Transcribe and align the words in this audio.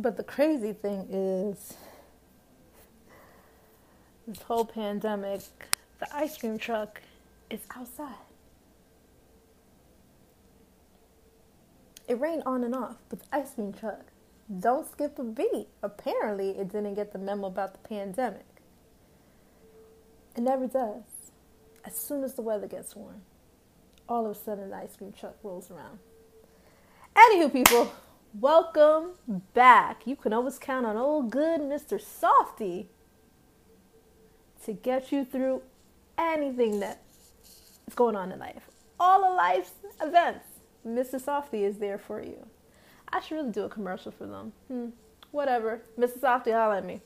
But 0.00 0.16
the 0.16 0.22
crazy 0.22 0.72
thing 0.72 1.08
is, 1.10 1.74
this 4.28 4.40
whole 4.42 4.64
pandemic, 4.64 5.40
the 5.98 6.06
ice 6.14 6.38
cream 6.38 6.56
truck 6.56 7.02
is 7.50 7.62
outside. 7.76 8.14
It 12.06 12.20
rained 12.20 12.44
on 12.46 12.62
and 12.62 12.76
off, 12.76 12.94
but 13.08 13.18
the 13.18 13.26
ice 13.32 13.54
cream 13.54 13.72
truck 13.72 14.04
don't 14.60 14.88
skip 14.88 15.18
a 15.18 15.24
beat. 15.24 15.66
Apparently, 15.82 16.50
it 16.50 16.70
didn't 16.70 16.94
get 16.94 17.12
the 17.12 17.18
memo 17.18 17.48
about 17.48 17.72
the 17.72 17.88
pandemic. 17.88 18.46
It 20.36 20.42
never 20.42 20.68
does. 20.68 21.02
As 21.84 21.96
soon 21.96 22.22
as 22.22 22.34
the 22.34 22.42
weather 22.42 22.68
gets 22.68 22.94
warm, 22.94 23.22
all 24.08 24.26
of 24.26 24.36
a 24.36 24.38
sudden 24.38 24.70
the 24.70 24.76
ice 24.76 24.94
cream 24.96 25.12
truck 25.12 25.34
rolls 25.42 25.72
around. 25.72 25.98
Anywho, 27.16 27.52
people, 27.52 27.92
welcome 28.40 29.12
back. 29.54 30.06
You 30.06 30.16
can 30.16 30.32
always 30.32 30.58
count 30.58 30.86
on 30.86 30.96
old 30.96 31.30
good 31.30 31.60
Mr. 31.60 32.00
Softee 32.00 32.86
to 34.64 34.72
get 34.72 35.10
you 35.10 35.24
through 35.24 35.62
anything 36.16 36.80
that 36.80 37.02
is 37.86 37.94
going 37.94 38.16
on 38.16 38.32
in 38.32 38.38
life. 38.38 38.68
All 39.00 39.24
of 39.24 39.36
life's 39.36 39.72
events. 40.00 40.46
Mr. 40.86 41.20
Softee 41.20 41.62
is 41.62 41.78
there 41.78 41.98
for 41.98 42.22
you. 42.22 42.46
I 43.08 43.20
should 43.20 43.36
really 43.36 43.50
do 43.50 43.64
a 43.64 43.68
commercial 43.68 44.12
for 44.12 44.26
them. 44.26 44.52
Hmm. 44.68 44.88
Whatever. 45.30 45.82
Mr. 45.98 46.18
Softee, 46.18 46.52
holla 46.52 46.78
at 46.78 46.84
me. 46.84 47.00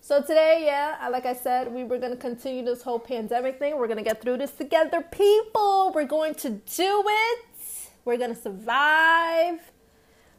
So 0.00 0.22
today, 0.22 0.62
yeah, 0.64 1.06
like 1.10 1.26
I 1.26 1.34
said, 1.34 1.72
we 1.72 1.84
were 1.84 1.98
going 1.98 2.12
to 2.12 2.16
continue 2.16 2.64
this 2.64 2.82
whole 2.82 2.98
pandemic 2.98 3.58
thing. 3.58 3.76
We're 3.76 3.88
going 3.88 3.98
to 3.98 4.04
get 4.04 4.22
through 4.22 4.38
this 4.38 4.52
together, 4.52 5.02
people. 5.02 5.92
We're 5.94 6.04
going 6.04 6.34
to 6.36 6.50
do 6.50 7.04
it. 7.06 7.47
We're 8.08 8.16
going 8.16 8.34
to 8.34 8.40
survive. 8.40 9.60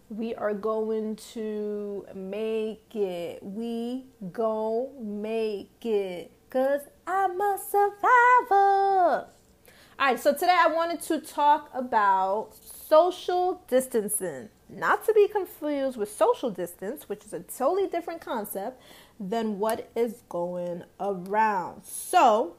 We 0.09 0.33
are 0.33 0.55
going 0.55 1.17
to 1.33 2.03
make 2.15 2.95
it. 2.95 3.43
We 3.43 4.05
go 4.31 4.89
make 4.99 5.85
it. 5.85 6.31
Cause 6.49 6.81
I'm 7.05 7.39
a 7.39 7.59
survivor. 7.69 9.27
All 9.27 9.27
right, 9.99 10.19
so 10.19 10.33
today 10.33 10.57
I 10.57 10.73
wanted 10.73 11.01
to 11.01 11.21
talk 11.21 11.69
about 11.75 12.55
social 12.87 13.61
distancing, 13.67 14.49
not 14.67 15.05
to 15.05 15.13
be 15.13 15.27
confused 15.27 15.95
with 15.95 16.11
social 16.11 16.49
distance, 16.49 17.07
which 17.07 17.23
is 17.23 17.33
a 17.33 17.41
totally 17.41 17.85
different 17.85 18.19
concept 18.19 18.81
than 19.19 19.59
what 19.59 19.91
is 19.95 20.23
going 20.27 20.85
around. 20.99 21.83
So, 21.85 22.55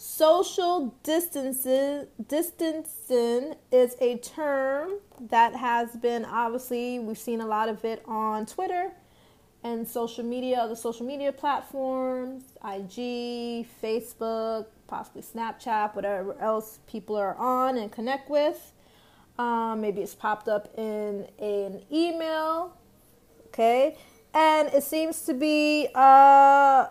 social 0.00 0.94
distancing 1.02 2.06
distancing 2.28 3.56
is 3.72 3.96
a 4.00 4.16
term 4.18 4.92
that 5.18 5.56
has 5.56 5.90
been 5.96 6.24
obviously 6.24 7.00
we've 7.00 7.18
seen 7.18 7.40
a 7.40 7.46
lot 7.46 7.68
of 7.68 7.84
it 7.84 8.00
on 8.06 8.46
Twitter 8.46 8.92
and 9.64 9.86
social 9.88 10.22
media, 10.22 10.56
other 10.58 10.76
social 10.76 11.04
media 11.04 11.32
platforms, 11.32 12.44
IG, 12.64 13.66
Facebook, 13.82 14.66
possibly 14.86 15.20
Snapchat, 15.20 15.96
whatever 15.96 16.40
else 16.40 16.78
people 16.86 17.16
are 17.16 17.34
on 17.34 17.76
and 17.76 17.90
connect 17.90 18.30
with. 18.30 18.72
Um, 19.36 19.80
maybe 19.80 20.00
it's 20.00 20.14
popped 20.14 20.46
up 20.48 20.72
in 20.78 21.26
an 21.40 21.82
email. 21.92 22.72
Okay. 23.48 23.96
And 24.32 24.68
it 24.68 24.84
seems 24.84 25.22
to 25.22 25.34
be 25.34 25.88
uh, 25.92 26.86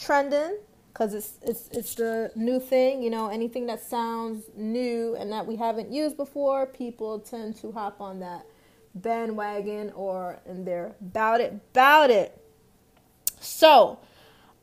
trending 0.00 0.56
because 0.92 1.14
it's, 1.14 1.38
it's, 1.42 1.68
it's 1.72 1.94
the 1.94 2.30
new 2.34 2.60
thing. 2.60 3.02
You 3.02 3.10
know, 3.10 3.28
anything 3.28 3.66
that 3.66 3.82
sounds 3.82 4.44
new 4.54 5.16
and 5.16 5.32
that 5.32 5.46
we 5.46 5.56
haven't 5.56 5.92
used 5.92 6.16
before, 6.16 6.66
people 6.66 7.18
tend 7.18 7.56
to 7.56 7.72
hop 7.72 8.00
on 8.00 8.20
that 8.20 8.46
bandwagon 8.94 9.90
or 9.94 10.38
and 10.44 10.66
they're 10.66 10.94
about 11.00 11.40
it, 11.40 11.52
about 11.72 12.10
it. 12.10 12.38
So, 13.40 13.98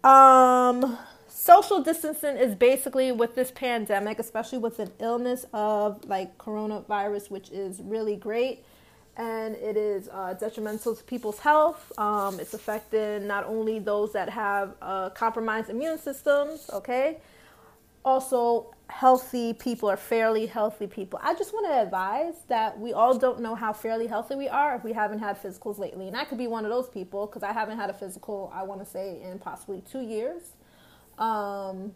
um, 0.03 0.97
social 1.27 1.81
distancing 1.81 2.37
is 2.37 2.55
basically 2.55 3.11
with 3.11 3.35
this 3.35 3.51
pandemic, 3.51 4.19
especially 4.19 4.59
with 4.59 4.79
an 4.79 4.91
illness 4.99 5.45
of 5.51 6.05
like 6.05 6.37
coronavirus, 6.37 7.31
which 7.31 7.49
is 7.49 7.81
really 7.81 8.15
great 8.15 8.63
and 9.17 9.55
it 9.55 9.75
is 9.75 10.09
uh, 10.11 10.33
detrimental 10.33 10.95
to 10.95 11.03
people's 11.03 11.39
health. 11.39 11.91
Um, 11.97 12.39
it's 12.39 12.53
affecting 12.53 13.27
not 13.27 13.45
only 13.45 13.79
those 13.79 14.13
that 14.13 14.29
have 14.29 14.75
uh, 14.81 15.09
compromised 15.09 15.69
immune 15.69 15.97
systems, 15.97 16.69
okay, 16.71 17.17
also 18.05 18.73
healthy 18.87 19.53
people 19.53 19.89
are 19.89 19.97
fairly 19.97 20.45
healthy 20.45 20.87
people. 20.87 21.19
I 21.21 21.35
just 21.35 21.53
want 21.53 21.67
to 21.67 21.81
advise 21.81 22.35
that 22.47 22.79
we 22.79 22.93
all 22.93 23.17
don't 23.17 23.39
know 23.39 23.55
how 23.55 23.71
fairly 23.71 24.07
healthy 24.07 24.35
we 24.35 24.47
are 24.47 24.75
if 24.75 24.83
we 24.83 24.93
haven't 24.93 25.19
had 25.19 25.41
physicals 25.41 25.77
lately. 25.77 26.07
And 26.07 26.17
I 26.17 26.23
could 26.25 26.37
be 26.37 26.47
one 26.47 26.65
of 26.65 26.71
those 26.71 26.89
people 26.89 27.27
because 27.27 27.43
I 27.43 27.53
haven't 27.53 27.77
had 27.77 27.89
a 27.89 27.93
physical, 27.93 28.51
I 28.53 28.63
want 28.63 28.83
to 28.83 28.89
say, 28.89 29.21
in 29.21 29.37
possibly 29.37 29.81
two 29.81 30.01
years. 30.01 30.53
Um, 31.19 31.93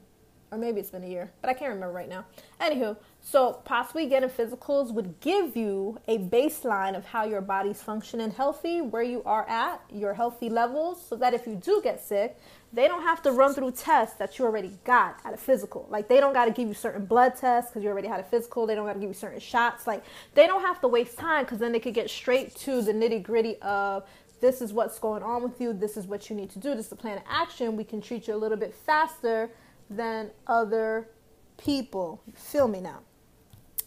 or 0.53 0.57
maybe 0.57 0.79
it's 0.79 0.91
been 0.91 1.03
a 1.03 1.07
year, 1.07 1.31
but 1.41 1.49
I 1.49 1.53
can't 1.53 1.73
remember 1.73 1.91
right 1.91 2.07
now. 2.07 2.25
Anywho, 2.61 2.95
so 3.21 3.61
possibly 3.65 4.05
getting 4.05 4.29
physicals 4.29 4.93
would 4.93 5.19
give 5.19 5.57
you 5.57 5.97
a 6.07 6.19
baseline 6.19 6.95
of 6.95 7.05
how 7.05 7.23
your 7.25 7.41
body's 7.41 7.81
functioning 7.81 8.29
healthy, 8.29 8.79
where 8.79 9.01
you 9.01 9.23
are 9.25 9.49
at, 9.49 9.81
your 9.91 10.13
healthy 10.13 10.49
levels, 10.49 11.03
so 11.03 11.15
that 11.15 11.33
if 11.33 11.47
you 11.47 11.55
do 11.55 11.81
get 11.83 11.99
sick, 11.99 12.39
they 12.71 12.87
don't 12.87 13.01
have 13.01 13.23
to 13.23 13.31
run 13.31 13.55
through 13.55 13.71
tests 13.71 14.15
that 14.17 14.37
you 14.37 14.45
already 14.45 14.77
got 14.83 15.19
at 15.25 15.33
a 15.33 15.37
physical. 15.37 15.87
Like 15.89 16.07
they 16.07 16.19
don't 16.19 16.33
got 16.33 16.45
to 16.45 16.51
give 16.51 16.67
you 16.67 16.75
certain 16.75 17.05
blood 17.05 17.35
tests 17.35 17.71
because 17.71 17.83
you 17.83 17.89
already 17.89 18.07
had 18.07 18.19
a 18.19 18.23
physical. 18.23 18.67
They 18.67 18.75
don't 18.75 18.85
got 18.85 18.93
to 18.93 18.99
give 18.99 19.09
you 19.09 19.15
certain 19.15 19.39
shots. 19.39 19.87
Like 19.87 20.03
they 20.35 20.45
don't 20.45 20.61
have 20.61 20.79
to 20.81 20.87
waste 20.87 21.17
time 21.17 21.45
because 21.45 21.57
then 21.57 21.71
they 21.71 21.79
could 21.79 21.95
get 21.95 22.11
straight 22.11 22.55
to 22.57 22.83
the 22.83 22.93
nitty 22.93 23.23
gritty 23.23 23.57
of 23.61 24.03
this 24.39 24.61
is 24.61 24.73
what's 24.73 24.99
going 24.99 25.23
on 25.23 25.41
with 25.41 25.59
you. 25.61 25.73
This 25.73 25.97
is 25.97 26.05
what 26.05 26.29
you 26.29 26.35
need 26.35 26.51
to 26.51 26.59
do. 26.59 26.75
This 26.75 26.85
is 26.85 26.89
the 26.89 26.95
plan 26.95 27.17
of 27.17 27.23
action. 27.29 27.75
We 27.75 27.85
can 27.85 28.01
treat 28.01 28.27
you 28.27 28.35
a 28.35 28.37
little 28.37 28.57
bit 28.57 28.75
faster 28.85 29.49
than 29.95 30.31
other 30.47 31.09
people. 31.57 32.21
feel 32.35 32.67
me 32.67 32.81
now? 32.81 32.99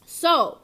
So, 0.06 0.58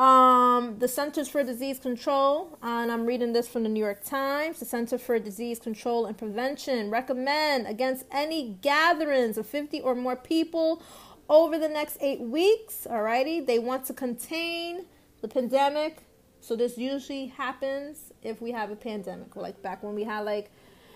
um, 0.00 0.78
the 0.78 0.88
Centers 0.88 1.28
for 1.28 1.42
Disease 1.42 1.78
Control, 1.78 2.58
and 2.62 2.90
I'm 2.90 3.04
reading 3.04 3.34
this 3.34 3.48
from 3.48 3.64
the 3.64 3.68
New 3.68 3.84
York 3.84 4.02
Times. 4.02 4.58
The 4.58 4.64
Center 4.64 4.96
for 4.96 5.18
Disease 5.18 5.58
Control 5.58 6.06
and 6.06 6.16
Prevention 6.16 6.90
recommend 6.90 7.66
against 7.66 8.06
any 8.10 8.58
gatherings 8.62 9.36
of 9.36 9.46
50 9.46 9.82
or 9.82 9.94
more 9.94 10.16
people 10.16 10.82
over 11.28 11.58
the 11.58 11.68
next 11.68 11.98
eight 12.00 12.20
weeks. 12.20 12.86
Alrighty, 12.90 13.46
they 13.46 13.58
want 13.58 13.84
to 13.86 13.92
contain 13.92 14.86
the 15.20 15.28
pandemic. 15.28 15.98
So 16.40 16.56
this 16.56 16.78
usually 16.78 17.26
happens 17.26 18.12
if 18.22 18.40
we 18.40 18.52
have 18.52 18.70
a 18.70 18.76
pandemic, 18.76 19.36
like 19.36 19.60
back 19.60 19.82
when 19.82 19.94
we 19.94 20.04
had 20.04 20.20
like 20.20 20.50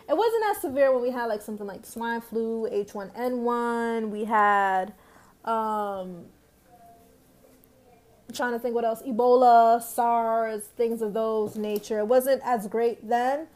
it 0.08 0.16
wasn't 0.16 0.44
as 0.50 0.60
severe 0.60 0.92
when 0.92 1.02
we 1.02 1.10
had 1.10 1.26
like 1.26 1.42
something 1.42 1.66
like 1.66 1.86
swine 1.86 2.20
flu, 2.20 2.68
H1N1. 2.70 4.10
We 4.10 4.24
had, 4.24 4.92
um, 5.44 6.26
trying 8.34 8.52
to 8.52 8.58
think 8.58 8.74
what 8.74 8.84
else, 8.84 9.02
Ebola, 9.02 9.80
SARS, 9.82 10.64
things 10.76 11.00
of 11.00 11.14
those 11.14 11.56
nature. 11.56 12.00
It 12.00 12.06
wasn't 12.06 12.42
as 12.44 12.66
great 12.66 13.08
then, 13.08 13.46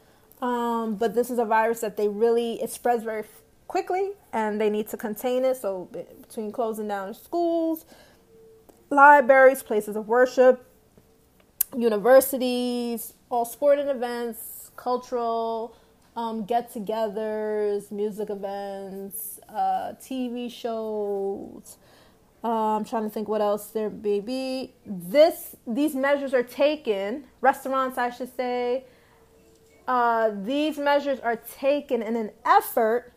um, 0.40 0.94
but 0.94 1.14
this 1.14 1.30
is 1.30 1.38
a 1.38 1.44
virus 1.44 1.80
that 1.80 1.96
they 1.96 2.08
really 2.08 2.62
it 2.62 2.70
spreads 2.70 3.04
very 3.04 3.24
quickly, 3.66 4.12
and 4.32 4.60
they 4.60 4.70
need 4.70 4.88
to 4.88 4.96
contain 4.96 5.44
it. 5.44 5.56
So 5.56 5.88
between 5.92 6.52
closing 6.52 6.88
down 6.88 7.12
schools, 7.14 7.84
libraries, 8.90 9.62
places 9.62 9.96
of 9.96 10.08
worship, 10.08 10.64
universities, 11.76 13.12
all 13.28 13.44
sporting 13.44 13.88
events, 13.88 14.70
cultural 14.76 15.76
um, 16.18 16.44
get 16.44 16.74
togethers, 16.74 17.92
music 17.92 18.28
events, 18.28 19.38
uh, 19.48 19.92
TV 20.00 20.50
shows. 20.50 21.76
Uh, 22.42 22.76
I'm 22.76 22.84
trying 22.84 23.04
to 23.04 23.08
think 23.08 23.28
what 23.28 23.40
else 23.40 23.68
there 23.68 23.88
may 23.88 24.18
be. 24.18 24.74
This, 24.84 25.54
these 25.64 25.94
measures 25.94 26.34
are 26.34 26.42
taken, 26.42 27.26
restaurants, 27.40 27.98
I 27.98 28.10
should 28.10 28.34
say. 28.34 28.84
Uh, 29.86 30.32
these 30.42 30.76
measures 30.76 31.20
are 31.20 31.36
taken 31.36 32.02
in 32.02 32.16
an 32.16 32.32
effort 32.44 33.12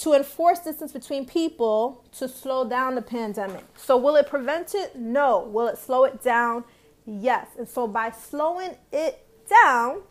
to 0.00 0.12
enforce 0.12 0.58
distance 0.58 0.92
between 0.92 1.24
people 1.24 2.04
to 2.18 2.28
slow 2.28 2.68
down 2.68 2.96
the 2.96 3.02
pandemic. 3.02 3.64
So, 3.78 3.96
will 3.96 4.16
it 4.16 4.26
prevent 4.26 4.74
it? 4.74 4.94
No. 4.94 5.40
Will 5.40 5.68
it 5.68 5.78
slow 5.78 6.04
it 6.04 6.22
down? 6.22 6.64
Yes. 7.06 7.46
And 7.56 7.66
so, 7.66 7.86
by 7.86 8.10
slowing 8.10 8.76
it 8.92 9.26
down, 9.48 10.02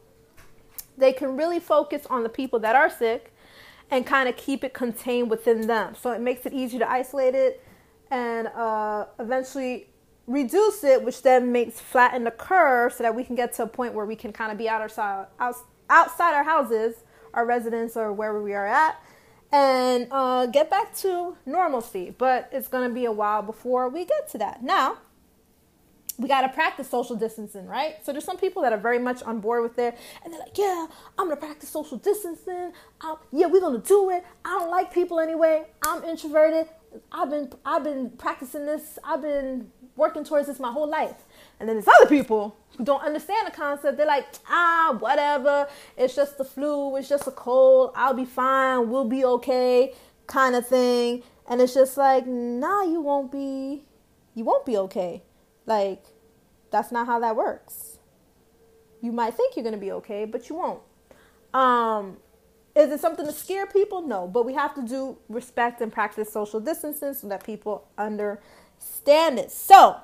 they 0.97 1.13
can 1.13 1.35
really 1.35 1.59
focus 1.59 2.05
on 2.09 2.23
the 2.23 2.29
people 2.29 2.59
that 2.59 2.75
are 2.75 2.89
sick 2.89 3.33
and 3.91 4.05
kind 4.05 4.27
of 4.27 4.35
keep 4.37 4.63
it 4.63 4.73
contained 4.73 5.29
within 5.29 5.67
them. 5.67 5.95
So 5.95 6.11
it 6.11 6.21
makes 6.21 6.45
it 6.45 6.53
easier 6.53 6.79
to 6.79 6.89
isolate 6.89 7.35
it 7.35 7.63
and 8.09 8.47
uh, 8.47 9.05
eventually 9.19 9.87
reduce 10.27 10.83
it, 10.83 11.03
which 11.03 11.21
then 11.21 11.51
makes 11.51 11.79
flatten 11.79 12.23
the 12.23 12.31
curve 12.31 12.93
so 12.93 13.03
that 13.03 13.13
we 13.13 13.23
can 13.23 13.35
get 13.35 13.53
to 13.53 13.63
a 13.63 13.67
point 13.67 13.93
where 13.93 14.05
we 14.05 14.15
can 14.15 14.31
kind 14.31 14.51
of 14.51 14.57
be 14.57 14.69
outside, 14.69 15.27
outside 15.89 16.33
our 16.33 16.43
houses, 16.43 17.03
our 17.33 17.45
residence, 17.45 17.97
or 17.97 18.13
wherever 18.13 18.41
we 18.41 18.53
are 18.53 18.67
at, 18.67 19.01
and 19.51 20.07
uh, 20.11 20.45
get 20.45 20.69
back 20.69 20.95
to 20.97 21.35
normalcy. 21.45 22.15
But 22.17 22.49
it's 22.51 22.67
going 22.67 22.87
to 22.87 22.93
be 22.93 23.05
a 23.05 23.11
while 23.11 23.41
before 23.41 23.89
we 23.89 24.05
get 24.05 24.29
to 24.31 24.37
that. 24.37 24.63
Now, 24.63 24.99
we 26.17 26.27
got 26.27 26.41
to 26.41 26.49
practice 26.49 26.89
social 26.89 27.15
distancing, 27.15 27.65
right? 27.65 27.95
So 28.05 28.11
there's 28.11 28.23
some 28.23 28.37
people 28.37 28.61
that 28.61 28.73
are 28.73 28.77
very 28.77 28.99
much 28.99 29.23
on 29.23 29.39
board 29.39 29.63
with 29.63 29.79
it, 29.79 29.97
and 30.23 30.31
they're 30.31 30.39
like, 30.39 30.57
"Yeah, 30.57 30.87
I'm 31.17 31.27
gonna 31.27 31.35
practice 31.37 31.69
social 31.69 31.97
distancing. 31.97 32.71
I'm, 33.01 33.17
yeah, 33.31 33.47
we're 33.47 33.61
gonna 33.61 33.79
do 33.79 34.09
it. 34.11 34.23
I 34.45 34.59
don't 34.59 34.69
like 34.69 34.93
people 34.93 35.19
anyway. 35.19 35.65
I'm 35.81 36.03
introverted. 36.03 36.67
I've 37.11 37.29
been 37.29 37.51
I've 37.65 37.83
been 37.83 38.11
practicing 38.11 38.65
this. 38.65 38.99
I've 39.03 39.21
been 39.21 39.71
working 39.95 40.23
towards 40.23 40.47
this 40.47 40.59
my 40.59 40.71
whole 40.71 40.87
life." 40.87 41.23
And 41.59 41.67
then 41.67 41.77
there's 41.77 41.87
other 41.87 42.09
people 42.09 42.57
who 42.77 42.83
don't 42.83 43.03
understand 43.03 43.47
the 43.47 43.51
concept. 43.51 43.97
They're 43.97 44.05
like, 44.05 44.27
"Ah, 44.49 44.95
whatever. 44.99 45.67
It's 45.97 46.15
just 46.15 46.37
the 46.37 46.45
flu. 46.45 46.95
It's 46.97 47.09
just 47.09 47.27
a 47.27 47.31
cold. 47.31 47.91
I'll 47.95 48.13
be 48.13 48.25
fine. 48.25 48.89
We'll 48.89 49.05
be 49.05 49.25
okay." 49.25 49.93
Kind 50.27 50.55
of 50.55 50.67
thing. 50.67 51.23
And 51.47 51.59
it's 51.61 51.73
just 51.73 51.97
like, 51.97 52.25
"Nah, 52.27 52.83
you 52.83 53.01
won't 53.01 53.31
be. 53.31 53.83
You 54.35 54.43
won't 54.43 54.65
be 54.65 54.77
okay." 54.77 55.23
Like, 55.65 56.03
that's 56.71 56.91
not 56.91 57.07
how 57.07 57.19
that 57.19 57.35
works. 57.35 57.99
You 59.01 59.11
might 59.11 59.33
think 59.35 59.55
you're 59.55 59.63
going 59.63 59.75
to 59.75 59.79
be 59.79 59.91
okay, 59.91 60.25
but 60.25 60.49
you 60.49 60.55
won't. 60.55 60.81
Um, 61.53 62.17
is 62.75 62.91
it 62.91 62.99
something 62.99 63.25
to 63.25 63.31
scare 63.31 63.67
people? 63.67 64.01
No, 64.01 64.27
but 64.27 64.45
we 64.45 64.53
have 64.53 64.73
to 64.75 64.81
do 64.81 65.17
respect 65.29 65.81
and 65.81 65.91
practice 65.91 66.31
social 66.31 66.59
distancing 66.59 67.13
so 67.13 67.27
that 67.27 67.43
people 67.43 67.87
understand 67.97 69.39
it. 69.39 69.51
So, 69.51 69.97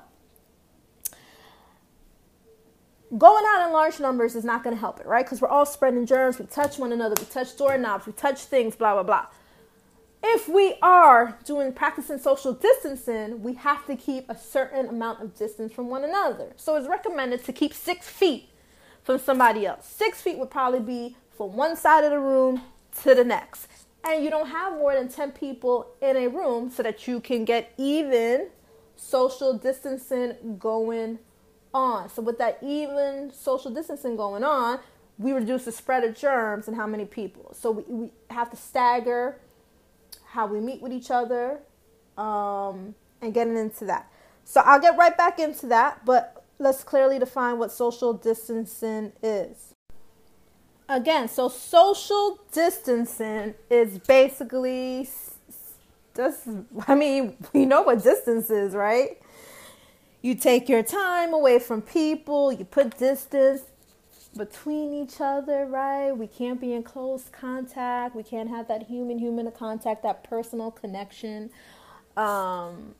going 3.16 3.44
out 3.48 3.66
in 3.66 3.72
large 3.72 3.98
numbers 3.98 4.36
is 4.36 4.44
not 4.44 4.62
going 4.62 4.76
to 4.76 4.80
help 4.80 5.00
it, 5.00 5.06
right? 5.06 5.24
Because 5.24 5.40
we're 5.40 5.48
all 5.48 5.66
spreading 5.66 6.06
germs. 6.06 6.38
We 6.38 6.46
touch 6.46 6.78
one 6.78 6.92
another. 6.92 7.14
We 7.18 7.26
touch 7.26 7.56
doorknobs. 7.56 8.06
We 8.06 8.12
touch 8.12 8.42
things. 8.42 8.76
Blah 8.76 8.94
blah 8.94 9.02
blah 9.02 9.26
if 10.22 10.48
we 10.48 10.74
are 10.82 11.38
doing 11.44 11.72
practicing 11.72 12.18
social 12.18 12.52
distancing, 12.52 13.42
we 13.42 13.54
have 13.54 13.86
to 13.86 13.96
keep 13.96 14.28
a 14.28 14.36
certain 14.36 14.88
amount 14.88 15.22
of 15.22 15.36
distance 15.36 15.72
from 15.72 15.88
one 15.88 16.04
another. 16.04 16.52
So 16.56 16.76
it's 16.76 16.88
recommended 16.88 17.44
to 17.44 17.52
keep 17.52 17.72
six 17.72 18.08
feet 18.08 18.48
from 19.02 19.18
somebody 19.18 19.66
else. 19.66 19.86
Six 19.86 20.20
feet 20.20 20.38
would 20.38 20.50
probably 20.50 20.80
be 20.80 21.16
from 21.36 21.56
one 21.56 21.76
side 21.76 22.04
of 22.04 22.10
the 22.10 22.18
room 22.18 22.62
to 23.02 23.14
the 23.14 23.24
next. 23.24 23.66
And 24.04 24.22
you 24.24 24.30
don't 24.30 24.48
have 24.48 24.74
more 24.74 24.94
than 24.94 25.08
10 25.08 25.32
people 25.32 25.94
in 26.00 26.16
a 26.16 26.28
room 26.28 26.70
so 26.70 26.82
that 26.82 27.06
you 27.06 27.20
can 27.20 27.44
get 27.44 27.72
even 27.76 28.48
social 28.96 29.56
distancing 29.56 30.58
going 30.58 31.18
on. 31.72 32.08
So, 32.08 32.22
with 32.22 32.38
that 32.38 32.58
even 32.62 33.30
social 33.32 33.70
distancing 33.70 34.16
going 34.16 34.44
on, 34.44 34.80
we 35.18 35.32
reduce 35.32 35.64
the 35.66 35.72
spread 35.72 36.04
of 36.04 36.16
germs 36.16 36.66
and 36.66 36.76
how 36.76 36.86
many 36.86 37.04
people. 37.04 37.54
So, 37.54 37.70
we, 37.70 37.82
we 37.88 38.12
have 38.30 38.50
to 38.50 38.56
stagger 38.56 39.36
how 40.32 40.46
we 40.46 40.60
meet 40.60 40.80
with 40.80 40.92
each 40.92 41.10
other, 41.10 41.60
um, 42.16 42.94
and 43.20 43.34
getting 43.34 43.56
into 43.56 43.84
that. 43.84 44.10
So 44.44 44.60
I'll 44.64 44.80
get 44.80 44.96
right 44.96 45.16
back 45.16 45.38
into 45.38 45.66
that, 45.66 46.04
but 46.04 46.44
let's 46.58 46.84
clearly 46.84 47.18
define 47.18 47.58
what 47.58 47.72
social 47.72 48.12
distancing 48.12 49.12
is. 49.22 49.74
Again, 50.88 51.28
so 51.28 51.48
social 51.48 52.40
distancing 52.52 53.54
is 53.70 53.98
basically 53.98 55.08
just, 56.16 56.48
I 56.86 56.94
mean, 56.94 57.36
we 57.52 57.64
know 57.64 57.82
what 57.82 58.02
distance 58.02 58.50
is, 58.50 58.74
right? 58.74 59.20
You 60.22 60.34
take 60.34 60.68
your 60.68 60.82
time 60.82 61.32
away 61.32 61.58
from 61.58 61.80
people, 61.80 62.52
you 62.52 62.64
put 62.64 62.98
distance 62.98 63.62
between 64.36 64.94
each 64.94 65.20
other, 65.20 65.66
right? 65.66 66.12
We 66.12 66.26
can't 66.26 66.60
be 66.60 66.72
in 66.72 66.82
close 66.82 67.24
contact. 67.30 68.14
We 68.14 68.22
can't 68.22 68.48
have 68.48 68.68
that 68.68 68.84
human 68.84 69.18
human 69.18 69.50
contact, 69.50 70.02
that 70.02 70.24
personal 70.24 70.70
connection. 70.70 71.50
Um, 72.16 72.94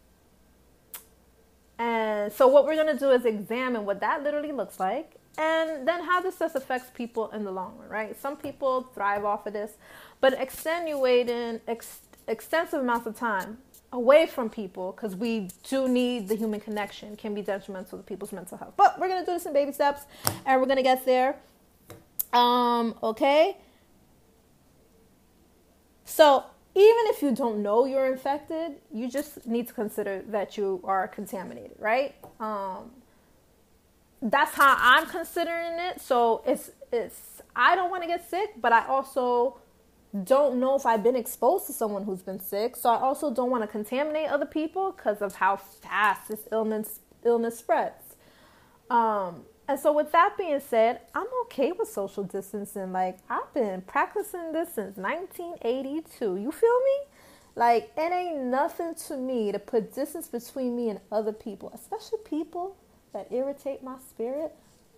and 1.79 2.32
so, 2.32 2.49
what 2.49 2.65
we're 2.65 2.75
going 2.75 2.94
to 2.94 2.99
do 2.99 3.11
is 3.11 3.25
examine 3.25 3.85
what 3.85 4.00
that 4.00 4.23
literally 4.23 4.53
looks 4.53 4.79
like 4.79 5.15
and 5.38 5.88
then 5.88 6.05
how 6.05 6.21
this 6.21 6.38
just 6.38 6.55
affects 6.55 6.91
people 6.94 7.31
in 7.31 7.44
the 7.44 7.50
long 7.50 7.77
run, 7.79 7.88
right? 7.88 8.21
Some 8.21 8.37
people 8.37 8.82
thrive 8.94 9.25
off 9.25 9.47
of 9.47 9.53
this, 9.53 9.73
but 10.21 10.35
extenuating 10.35 11.61
ex- 11.67 12.00
extensive 12.29 12.81
amounts 12.81 13.06
of 13.06 13.17
time 13.17 13.59
away 13.92 14.26
from 14.26 14.48
people 14.48 14.92
because 14.92 15.16
we 15.16 15.48
do 15.69 15.88
need 15.88 16.28
the 16.28 16.37
human 16.37 16.60
connection 16.60 17.16
can 17.16 17.34
be 17.34 17.42
detrimental 17.42 17.98
to 17.98 18.04
people's 18.04 18.32
mental 18.32 18.56
health. 18.56 18.75
But 18.76 18.98
we're 18.98 19.08
gonna 19.08 19.26
do 19.26 19.32
this 19.32 19.46
in 19.46 19.52
baby 19.52 19.72
steps, 19.72 20.02
and 20.46 20.60
we're 20.60 20.66
gonna 20.66 20.82
get 20.82 21.04
there. 21.04 21.37
Um, 22.32 22.94
okay. 23.02 23.56
So 26.04 26.44
even 26.75 27.04
if 27.06 27.22
you 27.22 27.34
don't 27.34 27.62
know 27.62 27.84
you're 27.84 28.06
infected, 28.06 28.76
you 28.92 29.10
just 29.10 29.46
need 29.46 29.66
to 29.69 29.75
consider 29.75 30.22
that 30.28 30.56
you 30.56 30.81
are 30.84 31.08
contaminated, 31.08 31.76
right? 31.78 32.14
Um, 32.38 32.90
that's 34.22 34.54
how 34.54 34.76
I'm 34.78 35.06
considering 35.06 35.78
it. 35.78 36.00
So 36.00 36.43
it's 36.46 36.70
it's 36.93 37.43
I 37.56 37.75
don't 37.75 37.90
want 37.90 38.02
to 38.02 38.08
get 38.08 38.28
sick, 38.28 38.50
but 38.60 38.72
I 38.72 38.86
also 38.86 39.58
don't 40.24 40.58
know 40.58 40.74
if 40.74 40.86
I've 40.86 41.02
been 41.02 41.16
exposed 41.16 41.66
to 41.68 41.72
someone 41.72 42.04
who's 42.04 42.22
been 42.22 42.40
sick. 42.40 42.76
So 42.76 42.90
I 42.90 43.00
also 43.00 43.32
don't 43.32 43.50
want 43.50 43.62
to 43.62 43.68
contaminate 43.68 44.28
other 44.28 44.46
people 44.46 44.92
because 44.92 45.22
of 45.22 45.36
how 45.36 45.56
fast 45.56 46.28
this 46.28 46.48
illness 46.50 47.00
illness 47.24 47.58
spreads. 47.58 48.16
Um, 48.88 49.42
and 49.68 49.78
so 49.78 49.92
with 49.92 50.10
that 50.12 50.36
being 50.36 50.58
said, 50.58 51.00
I'm 51.14 51.28
okay 51.44 51.70
with 51.70 51.88
social 51.88 52.24
distancing. 52.24 52.92
Like 52.92 53.18
I've 53.28 53.52
been 53.54 53.82
practicing 53.82 54.52
this 54.52 54.74
since 54.74 54.96
1982. 54.96 56.36
You 56.36 56.50
feel 56.50 56.80
me? 56.80 57.06
Like 57.54 57.92
it 57.96 58.12
ain't 58.12 58.44
nothing 58.44 58.94
to 59.06 59.16
me 59.16 59.52
to 59.52 59.60
put 59.60 59.94
distance 59.94 60.26
between 60.26 60.74
me 60.74 60.88
and 60.88 61.00
other 61.12 61.32
people, 61.32 61.70
especially 61.72 62.18
people 62.24 62.76
that 63.12 63.28
irritate 63.30 63.82
my 63.82 63.96
spirit. 64.08 64.54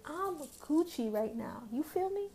I'm 0.07 0.37
Gucci 0.67 1.13
right 1.13 1.37
now. 1.37 1.65
You 1.71 1.83
feel 1.83 2.09
me? 2.09 2.29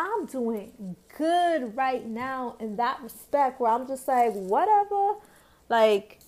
I'm 0.00 0.24
doing 0.24 0.96
good 1.18 1.76
right 1.76 2.06
now 2.06 2.56
in 2.58 2.76
that 2.76 3.02
respect 3.02 3.60
where 3.60 3.70
I'm 3.70 3.86
just 3.86 4.08
like, 4.08 4.32
whatever. 4.32 5.16
Like, 5.68 6.20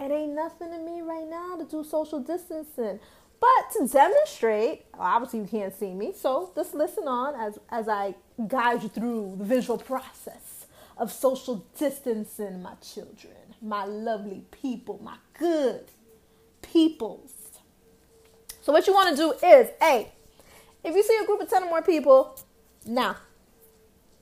it 0.00 0.10
ain't 0.10 0.32
nothing 0.32 0.70
to 0.70 0.78
me 0.78 1.02
right 1.02 1.28
now 1.28 1.56
to 1.56 1.64
do 1.64 1.84
social 1.84 2.20
distancing. 2.20 2.98
But 3.40 3.72
to 3.72 3.86
demonstrate, 3.86 4.86
obviously 4.98 5.40
you 5.40 5.46
can't 5.46 5.78
see 5.78 5.92
me, 5.92 6.14
so 6.16 6.50
just 6.54 6.74
listen 6.74 7.06
on 7.08 7.34
as, 7.34 7.58
as 7.68 7.88
I 7.88 8.14
guide 8.46 8.82
you 8.82 8.88
through 8.88 9.34
the 9.38 9.44
visual 9.44 9.78
process 9.78 10.66
of 10.96 11.12
social 11.12 11.66
distancing, 11.76 12.62
my 12.62 12.74
children, 12.76 13.34
my 13.60 13.84
lovely 13.84 14.44
people, 14.50 14.98
my 15.02 15.16
good 15.38 15.84
peoples. 16.62 17.32
So 18.62 18.72
what 18.72 18.86
you 18.86 18.94
want 18.94 19.10
to 19.10 19.16
do 19.16 19.32
is, 19.46 19.68
A, 19.82 20.10
if 20.84 20.94
you 20.94 21.02
see 21.02 21.18
a 21.22 21.26
group 21.26 21.40
of 21.40 21.50
10 21.50 21.64
or 21.64 21.68
more 21.68 21.82
people, 21.82 22.38
now, 22.86 23.16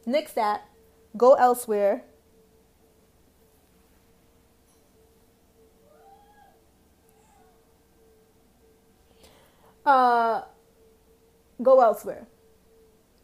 nix 0.04 0.32
that, 0.32 0.68
go 1.16 1.34
elsewhere. 1.34 2.02
Uh, 9.84 10.42
go 11.62 11.80
elsewhere. 11.80 12.26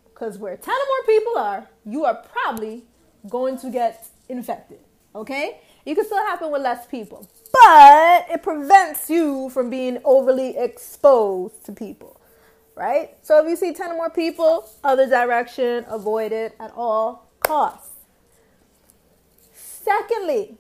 Because 0.05 0.39
where 0.39 0.57
10 0.57 0.75
or 0.75 0.77
more 0.77 1.07
people 1.07 1.39
are, 1.39 1.69
you 1.85 2.05
are 2.05 2.15
probably 2.15 2.85
going 3.29 3.59
to 3.59 3.71
get 3.71 4.09
infected. 4.29 4.79
Okay? 5.15 5.61
It 5.85 5.95
can 5.95 6.05
still 6.05 6.25
happen 6.27 6.51
with 6.51 6.63
less 6.63 6.87
people, 6.87 7.29
but 7.53 8.27
it 8.29 8.43
prevents 8.43 9.09
you 9.09 9.51
from 9.51 9.71
being 9.71 9.99
overly 10.05 10.57
exposed 10.57 11.65
to 11.67 11.73
people 11.73 12.16
right? 12.77 13.17
So 13.23 13.43
if 13.43 13.49
you 13.49 13.57
see 13.57 13.73
10 13.73 13.91
or 13.91 13.95
more 13.95 14.11
people, 14.11 14.69
other 14.85 15.09
direction, 15.09 15.85
avoid 15.89 16.31
it 16.31 16.55
at 16.61 16.73
all 16.77 17.29
costs. 17.41 17.91
Secondly, 19.55 20.57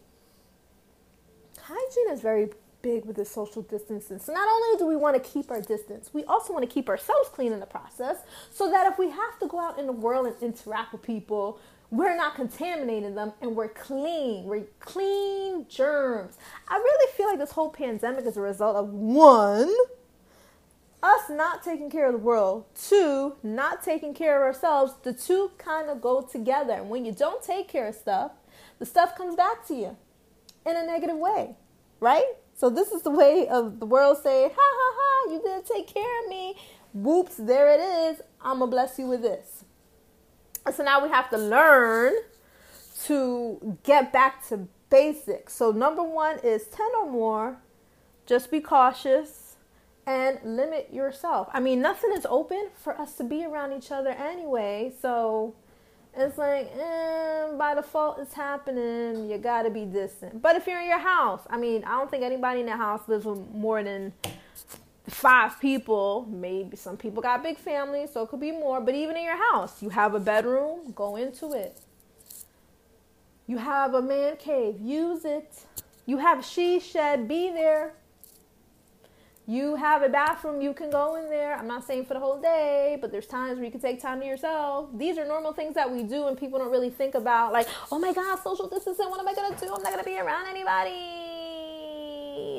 hygiene 1.61 2.11
is 2.11 2.21
very 2.21 2.49
big 2.81 3.05
with 3.05 3.17
the 3.17 3.25
social 3.25 3.63
distancing. 3.63 4.19
So 4.19 4.33
not 4.33 4.49
only 4.49 4.79
do 4.79 4.87
we 4.87 4.97
want 4.97 5.23
to 5.23 5.31
keep 5.31 5.51
our 5.51 5.61
distance, 5.61 6.11
we 6.13 6.25
also 6.25 6.53
want 6.53 6.63
to 6.69 6.73
keep 6.73 6.89
ourselves 6.89 7.29
clean 7.29 7.53
in 7.53 7.61
the 7.61 7.67
process 7.67 8.19
so 8.51 8.71
that 8.71 8.91
if 8.91 8.99
we 8.99 9.11
have 9.11 9.39
to 9.41 9.47
go 9.47 9.61
out 9.61 9.79
in 9.79 9.87
the 9.87 9.93
world 9.93 10.27
and 10.27 10.37
interact 10.41 10.93
with 10.93 11.03
people, 11.03 11.61
we're 11.91 12.17
not 12.17 12.35
contaminating 12.35 13.15
them 13.15 13.33
and 13.41 13.55
we're 13.55 13.69
clean. 13.69 14.45
We're 14.45 14.67
clean 14.81 15.67
germs. 15.69 16.39
I 16.69 16.77
really 16.77 17.13
feel 17.13 17.27
like 17.27 17.39
this 17.39 17.53
whole 17.53 17.71
pandemic 17.71 18.25
is 18.27 18.37
a 18.37 18.41
result 18.41 18.77
of 18.77 18.89
one, 18.93 19.73
us 21.03 21.31
not 21.31 21.63
taking 21.63 21.91
care 21.91 22.07
of 22.07 22.13
the 22.13 22.19
world, 22.19 22.65
two, 22.75 23.35
not 23.43 23.83
taking 23.83 24.15
care 24.15 24.37
of 24.37 24.43
ourselves, 24.43 24.95
the 25.03 25.13
two 25.13 25.51
kind 25.59 25.89
of 25.89 26.01
go 26.01 26.23
together. 26.23 26.75
And 26.75 26.91
when 26.91 27.05
you 27.05 27.13
don't 27.13 27.43
take 27.43 27.69
care 27.69 27.89
of 27.89 27.95
stuff, 27.95 28.33
the 28.79 28.87
stuff 28.87 29.17
comes 29.17 29.37
back 29.37 29.67
to 29.69 29.75
you 29.75 29.97
in 30.65 30.77
a 30.77 30.85
negative 30.85 31.17
way, 31.17 31.57
right? 32.01 32.27
So 32.55 32.71
this 32.71 32.91
is 32.91 33.03
the 33.03 33.11
way 33.11 33.47
of 33.49 33.81
the 33.81 33.87
world 33.87 34.19
saying, 34.23 34.51
ha 34.51 34.57
ha 34.59 34.95
ha, 34.99 35.33
you 35.33 35.41
didn't 35.43 35.67
take 35.67 35.87
care 35.87 36.25
of 36.25 36.29
me. 36.29 36.55
Whoops, 36.95 37.37
there 37.37 37.69
it 37.69 37.81
is. 37.81 38.23
I'm 38.41 38.59
gonna 38.59 38.71
bless 38.71 38.99
you 38.99 39.07
with 39.07 39.23
this. 39.23 39.65
So 40.75 40.83
now 40.83 41.03
we 41.03 41.11
have 41.11 41.31
to 41.31 41.39
learn 41.39 42.15
to 43.05 43.79
get 43.85 44.13
back 44.13 44.47
to 44.49 44.67
basics. 44.91 45.55
So 45.55 45.71
number 45.71 46.03
one 46.03 46.39
is 46.43 46.65
10 46.65 46.87
or 46.99 47.11
more. 47.11 47.59
Just 48.25 48.51
be 48.51 48.61
cautious 48.61 49.46
and 50.07 50.39
limit 50.45 50.93
yourself. 50.93 51.49
I 51.53 51.61
mean, 51.61 51.81
nothing 51.81 52.13
is 52.13 52.27
open 52.29 52.69
for 52.77 52.99
us 53.01 53.17
to 53.17 53.25
be 53.25 53.45
around 53.45 53.73
each 53.73 53.91
other 53.91 54.11
anyway. 54.11 54.93
So 55.03 55.55
it's 56.17 56.39
like, 56.39 56.71
eh, 56.79 57.49
by 57.59 57.75
default, 57.75 58.21
it's 58.21 58.35
happening. 58.35 59.29
You 59.29 59.39
gotta 59.39 59.71
be 59.71 59.85
distant. 59.85 60.41
But 60.41 60.57
if 60.57 60.67
you're 60.67 60.81
in 60.81 60.89
your 60.89 60.99
house, 60.99 61.43
I 61.51 61.57
mean, 61.57 61.85
I 61.85 61.99
don't 61.99 62.11
think 62.11 62.23
anybody 62.23 62.61
in 62.61 62.67
the 62.67 62.77
house 62.77 63.03
lives 63.09 63.25
with 63.25 63.41
more 63.53 63.83
than 63.83 64.13
five 65.09 65.61
people. 65.61 66.27
Maybe 66.31 66.77
some 66.77 66.97
people 66.97 67.21
got 67.21 67.43
big 67.43 67.59
families, 67.59 68.13
so 68.13 68.23
it 68.23 68.29
could 68.29 68.41
be 68.41 68.53
more. 68.53 68.81
But 68.81 68.95
even 68.95 69.17
in 69.17 69.25
your 69.25 69.53
house, 69.53 69.83
you 69.83 69.91
have 69.91 70.15
a 70.15 70.21
bedroom, 70.21 70.93
go 70.95 71.17
into 71.17 71.53
it. 71.53 71.81
You 73.49 73.59
have 73.59 73.95
a 73.95 74.03
man 74.03 74.37
cave, 74.37 74.81
use 74.81 75.25
it. 75.25 75.53
You 76.05 76.19
have 76.19 76.41
a 76.41 76.43
she 76.43 76.79
shed, 76.79 77.27
be 77.27 77.51
there. 77.51 77.95
You 79.49 79.77
have 79.77 80.03
a 80.03 80.09
bathroom, 80.09 80.61
you 80.61 80.75
can 80.75 80.91
go 80.91 81.15
in 81.15 81.31
there. 81.31 81.55
I'm 81.57 81.69
not 81.69 81.87
saying 81.87 82.07
for 82.07 82.15
the 82.15 82.21
whole 82.21 82.41
day, 82.41 82.99
but 83.01 83.13
there's 83.13 83.29
times 83.29 83.59
where 83.59 83.65
you 83.65 83.71
can 83.71 83.81
take 83.81 84.03
time 84.03 84.19
to 84.19 84.27
yourself. 84.27 84.89
These 84.93 85.19
are 85.19 85.25
normal 85.25 85.53
things 85.53 85.77
that 85.77 85.89
we 85.89 86.03
do 86.03 86.27
and 86.27 86.37
people 86.37 86.59
don't 86.59 86.73
really 86.73 86.91
think 86.91 87.15
about 87.15 87.53
like, 87.53 87.69
oh 87.93 87.99
my 88.01 88.13
God, 88.13 88.41
social 88.43 88.69
distancing, 88.69 89.09
what 89.09 89.21
am 89.21 89.29
I 89.29 89.35
gonna 89.35 89.57
do? 89.57 89.67
I'm 89.73 89.85
not 89.85 89.93
gonna 89.93 90.03
be 90.03 90.19
around 90.19 90.49
anybody. 90.49 90.91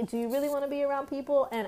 Do 0.10 0.17
you 0.17 0.32
really 0.32 0.48
wanna 0.48 0.70
be 0.70 0.82
around 0.84 1.08
people 1.08 1.50
and 1.51 1.67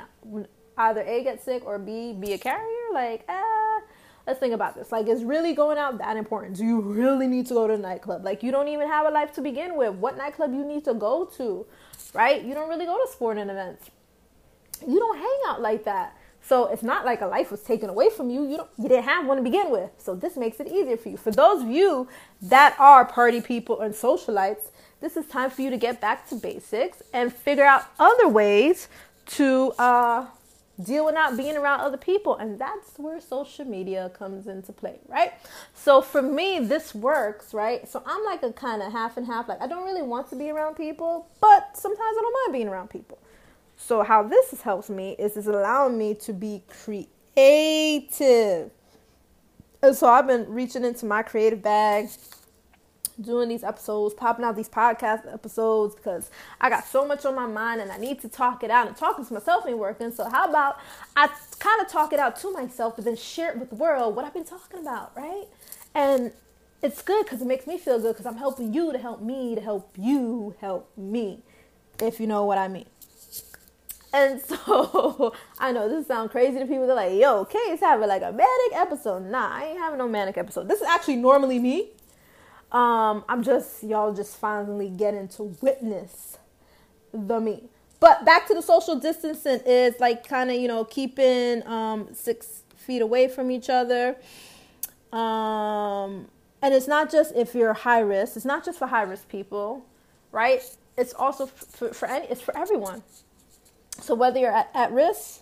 either 0.77 1.01
A, 1.01 1.21
get 1.21 1.43
sick 1.43 1.65
or 1.65 1.77
B, 1.77 2.13
be 2.13 2.31
a 2.31 2.38
carrier? 2.38 2.93
Like, 2.93 3.25
ah, 3.27 3.81
let's 4.25 4.39
think 4.39 4.53
about 4.53 4.75
this. 4.75 4.89
Like, 4.89 5.09
is 5.09 5.25
really 5.25 5.53
going 5.53 5.77
out 5.77 5.97
that 5.97 6.15
important? 6.15 6.55
Do 6.55 6.63
you 6.63 6.79
really 6.79 7.27
need 7.27 7.45
to 7.47 7.55
go 7.55 7.67
to 7.67 7.73
a 7.73 7.77
nightclub? 7.77 8.23
Like, 8.23 8.41
you 8.41 8.53
don't 8.53 8.69
even 8.69 8.88
have 8.88 9.05
a 9.05 9.11
life 9.11 9.33
to 9.33 9.41
begin 9.41 9.75
with. 9.75 9.95
What 9.95 10.15
nightclub 10.15 10.53
you 10.53 10.63
need 10.63 10.85
to 10.85 10.93
go 10.93 11.25
to, 11.35 11.65
right? 12.13 12.41
You 12.41 12.53
don't 12.53 12.69
really 12.69 12.85
go 12.85 12.97
to 13.05 13.11
sporting 13.11 13.49
events 13.49 13.89
you 14.88 15.00
don't 15.00 15.17
hang 15.17 15.39
out 15.48 15.62
like 15.62 15.83
that. 15.86 16.15
So 16.41 16.67
it's 16.67 16.83
not 16.83 17.05
like 17.05 17.21
a 17.21 17.27
life 17.27 17.51
was 17.51 17.62
taken 17.62 17.89
away 17.89 18.09
from 18.09 18.29
you. 18.29 18.48
You 18.48 18.57
don't 18.57 18.69
you 18.77 18.89
didn't 18.89 19.03
have 19.03 19.25
one 19.25 19.38
to 19.38 19.43
begin 19.43 19.69
with. 19.69 19.91
So 19.98 20.15
this 20.15 20.38
makes 20.38 20.59
it 20.59 20.67
easier 20.67 20.98
for 20.98 21.09
you. 21.09 21.17
For 21.17 21.31
those 21.31 21.62
of 21.62 21.69
you 21.69 22.07
that 22.41 22.75
are 22.79 23.05
party 23.05 23.41
people 23.41 23.81
and 23.81 23.93
socialites, 23.93 24.71
this 25.01 25.15
is 25.15 25.25
time 25.27 25.50
for 25.50 25.62
you 25.62 25.69
to 25.69 25.77
get 25.77 26.01
back 26.01 26.27
to 26.29 26.36
basics 26.36 27.01
and 27.13 27.31
figure 27.33 27.65
out 27.65 27.86
other 28.00 28.27
ways 28.27 28.88
to 29.27 29.74
uh, 29.77 30.25
deal 30.83 31.05
with 31.05 31.13
not 31.13 31.38
being 31.38 31.55
around 31.55 31.81
other 31.81 31.98
people. 31.98 32.36
And 32.38 32.59
that's 32.59 32.98
where 32.98 33.19
social 33.19 33.65
media 33.65 34.09
comes 34.17 34.48
into 34.48 34.71
play, 34.71 35.00
right? 35.07 35.33
So 35.74 36.01
for 36.01 36.21
me, 36.21 36.59
this 36.59 36.95
works, 36.95 37.53
right? 37.53 37.88
So 37.88 38.01
I'm 38.05 38.24
like 38.25 38.43
a 38.43 38.51
kind 38.51 38.81
of 38.81 38.91
half 38.91 39.17
and 39.17 39.25
half. 39.25 39.48
Like 39.48 39.62
I 39.62 39.67
don't 39.67 39.83
really 39.83 40.01
want 40.01 40.29
to 40.31 40.36
be 40.36 40.50
around 40.50 40.75
people, 40.75 41.27
but 41.39 41.77
sometimes 41.77 42.00
I 42.17 42.21
don't 42.21 42.33
mind 42.45 42.53
being 42.53 42.67
around 42.67 42.89
people. 42.89 43.19
So 43.81 44.03
how 44.03 44.24
this 44.24 44.62
helps 44.62 44.89
me 44.89 45.15
is 45.17 45.38
it's 45.38 45.48
allowing 45.48 45.98
me 45.98 46.13
to 46.15 46.33
be 46.33 46.63
creative. 46.67 48.71
And 49.81 49.95
so 49.95 50.07
I've 50.07 50.27
been 50.27 50.53
reaching 50.53 50.83
into 50.83 51.05
my 51.05 51.24
creative 51.24 51.63
bag, 51.63 52.09
doing 53.21 53.48
these 53.48 53.63
episodes, 53.63 54.13
popping 54.13 54.43
out 54.43 54.57
these 54.57 54.67
podcast 54.67 55.33
episodes 55.33 55.95
because 55.95 56.29
I 56.59 56.69
got 56.69 56.86
so 56.86 57.07
much 57.07 57.25
on 57.25 57.36
my 57.36 57.48
mind 57.48 57.79
and 57.79 57.89
I 57.89 57.98
need 57.98 58.19
to 58.21 58.29
talk 58.29 58.63
it 58.63 58.69
out. 58.69 58.88
And 58.88 58.98
talking 58.98 59.25
to 59.25 59.33
myself 59.33 59.65
ain't 59.65 59.77
working. 59.77 60.12
So 60.12 60.29
how 60.29 60.50
about 60.50 60.77
I 61.15 61.29
kind 61.59 61.81
of 61.81 61.88
talk 61.88 62.12
it 62.12 62.19
out 62.19 62.36
to 62.41 62.51
myself, 62.51 62.98
but 62.98 63.05
then 63.05 63.15
share 63.15 63.51
it 63.51 63.57
with 63.57 63.69
the 63.69 63.75
world 63.75 64.15
what 64.15 64.25
I've 64.25 64.33
been 64.33 64.43
talking 64.43 64.81
about, 64.81 65.15
right? 65.15 65.45
And 65.95 66.33
it's 66.83 67.01
good 67.01 67.25
because 67.25 67.41
it 67.41 67.48
makes 67.48 67.65
me 67.65 67.77
feel 67.77 68.00
good 68.00 68.13
because 68.13 68.25
I'm 68.25 68.38
helping 68.38 68.74
you 68.74 68.91
to 68.91 69.00
help 69.00 69.21
me 69.21 69.55
to 69.55 69.62
help 69.62 69.95
you 69.98 70.55
help 70.59 70.91
me, 70.98 71.39
if 72.01 72.19
you 72.19 72.27
know 72.27 72.43
what 72.43 72.57
I 72.57 72.67
mean. 72.67 72.86
And 74.13 74.41
so 74.65 75.33
I 75.59 75.71
know 75.71 75.89
this 75.89 76.07
sounds 76.07 76.31
crazy 76.31 76.59
to 76.59 76.65
people. 76.65 76.87
They're 76.87 76.95
like, 76.95 77.13
"Yo, 77.13 77.45
Kay's 77.45 77.79
having 77.79 78.07
like 78.07 78.21
a 78.21 78.31
manic 78.31 78.73
episode." 78.73 79.25
Nah, 79.25 79.49
I 79.51 79.65
ain't 79.65 79.79
having 79.79 79.99
no 79.99 80.07
manic 80.07 80.37
episode. 80.37 80.67
This 80.67 80.81
is 80.81 80.87
actually 80.87 81.17
normally 81.17 81.59
me. 81.59 81.89
Um, 82.71 83.23
I'm 83.27 83.43
just 83.43 83.83
y'all 83.83 84.13
just 84.13 84.37
finally 84.37 84.89
getting 84.89 85.27
to 85.29 85.55
witness 85.61 86.37
the 87.13 87.39
me. 87.39 87.69
But 87.99 88.23
back 88.23 88.47
to 88.47 88.53
the 88.53 88.61
social 88.61 88.95
distancing 88.95 89.59
is 89.65 89.99
like 89.99 90.27
kind 90.27 90.49
of 90.49 90.57
you 90.57 90.67
know 90.67 90.85
keeping 90.85 91.65
um, 91.67 92.07
six 92.13 92.63
feet 92.75 93.01
away 93.01 93.27
from 93.27 93.51
each 93.51 93.69
other. 93.69 94.15
Um, 95.11 96.27
and 96.61 96.73
it's 96.73 96.87
not 96.87 97.11
just 97.11 97.33
if 97.35 97.55
you're 97.55 97.73
high 97.73 98.01
risk. 98.01 98.35
It's 98.35 98.45
not 98.45 98.65
just 98.65 98.77
for 98.77 98.87
high 98.87 99.03
risk 99.03 99.27
people, 99.29 99.85
right? 100.31 100.61
It's 100.97 101.13
also 101.13 101.45
for, 101.45 101.93
for 101.93 102.07
any. 102.07 102.27
It's 102.27 102.41
for 102.41 102.55
everyone 102.57 103.03
so 104.01 104.15
whether 104.15 104.39
you're 104.39 104.55
at, 104.55 104.69
at 104.73 104.91
risk 104.91 105.41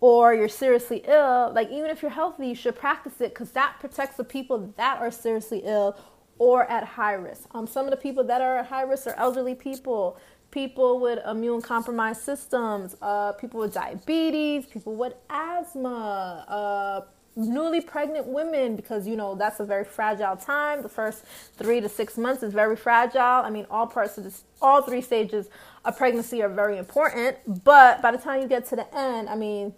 or 0.00 0.34
you're 0.34 0.48
seriously 0.48 1.02
ill, 1.06 1.52
like 1.54 1.70
even 1.70 1.90
if 1.90 2.02
you're 2.02 2.10
healthy, 2.10 2.48
you 2.48 2.54
should 2.54 2.76
practice 2.76 3.20
it 3.20 3.30
because 3.34 3.50
that 3.52 3.76
protects 3.80 4.16
the 4.16 4.24
people 4.24 4.72
that 4.76 4.98
are 4.98 5.10
seriously 5.10 5.62
ill 5.64 5.98
or 6.38 6.70
at 6.70 6.84
high 6.84 7.14
risk. 7.14 7.48
Um, 7.52 7.66
some 7.66 7.84
of 7.84 7.90
the 7.90 7.96
people 7.96 8.24
that 8.24 8.40
are 8.40 8.58
at 8.58 8.66
high 8.66 8.82
risk 8.82 9.06
are 9.06 9.14
elderly 9.16 9.54
people, 9.54 10.18
people 10.50 11.00
with 11.00 11.18
immune 11.26 11.62
compromised 11.62 12.22
systems, 12.22 12.96
uh, 13.02 13.32
people 13.32 13.60
with 13.60 13.74
diabetes, 13.74 14.66
people 14.66 14.94
with 14.94 15.14
asthma, 15.28 16.44
uh, 16.48 17.00
newly 17.38 17.80
pregnant 17.80 18.26
women 18.26 18.74
because 18.74 19.06
you 19.06 19.14
know 19.14 19.36
that's 19.36 19.60
a 19.60 19.64
very 19.64 19.84
fragile 19.84 20.36
time 20.36 20.82
the 20.82 20.88
first 20.88 21.24
three 21.56 21.80
to 21.80 21.88
six 21.88 22.18
months 22.18 22.42
is 22.42 22.52
very 22.52 22.74
fragile 22.74 23.22
i 23.44 23.48
mean 23.48 23.64
all 23.70 23.86
parts 23.86 24.18
of 24.18 24.24
this 24.24 24.42
all 24.60 24.82
three 24.82 25.00
stages 25.00 25.48
of 25.88 25.96
pregnancy 25.96 26.42
are 26.42 26.48
very 26.48 26.76
important 26.76 27.36
but 27.64 28.02
by 28.02 28.12
the 28.12 28.18
time 28.18 28.40
you 28.42 28.46
get 28.46 28.66
to 28.66 28.76
the 28.76 28.96
end 28.96 29.28
i 29.28 29.34
mean 29.34 29.72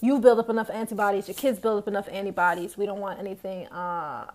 you 0.00 0.18
build 0.18 0.38
up 0.38 0.50
enough 0.50 0.68
antibodies 0.70 1.28
your 1.28 1.34
kids 1.34 1.58
build 1.58 1.78
up 1.78 1.88
enough 1.88 2.08
antibodies 2.08 2.76
we 2.76 2.84
don't 2.84 3.00
want 3.00 3.18
anything 3.18 3.66
uh, 3.68 4.28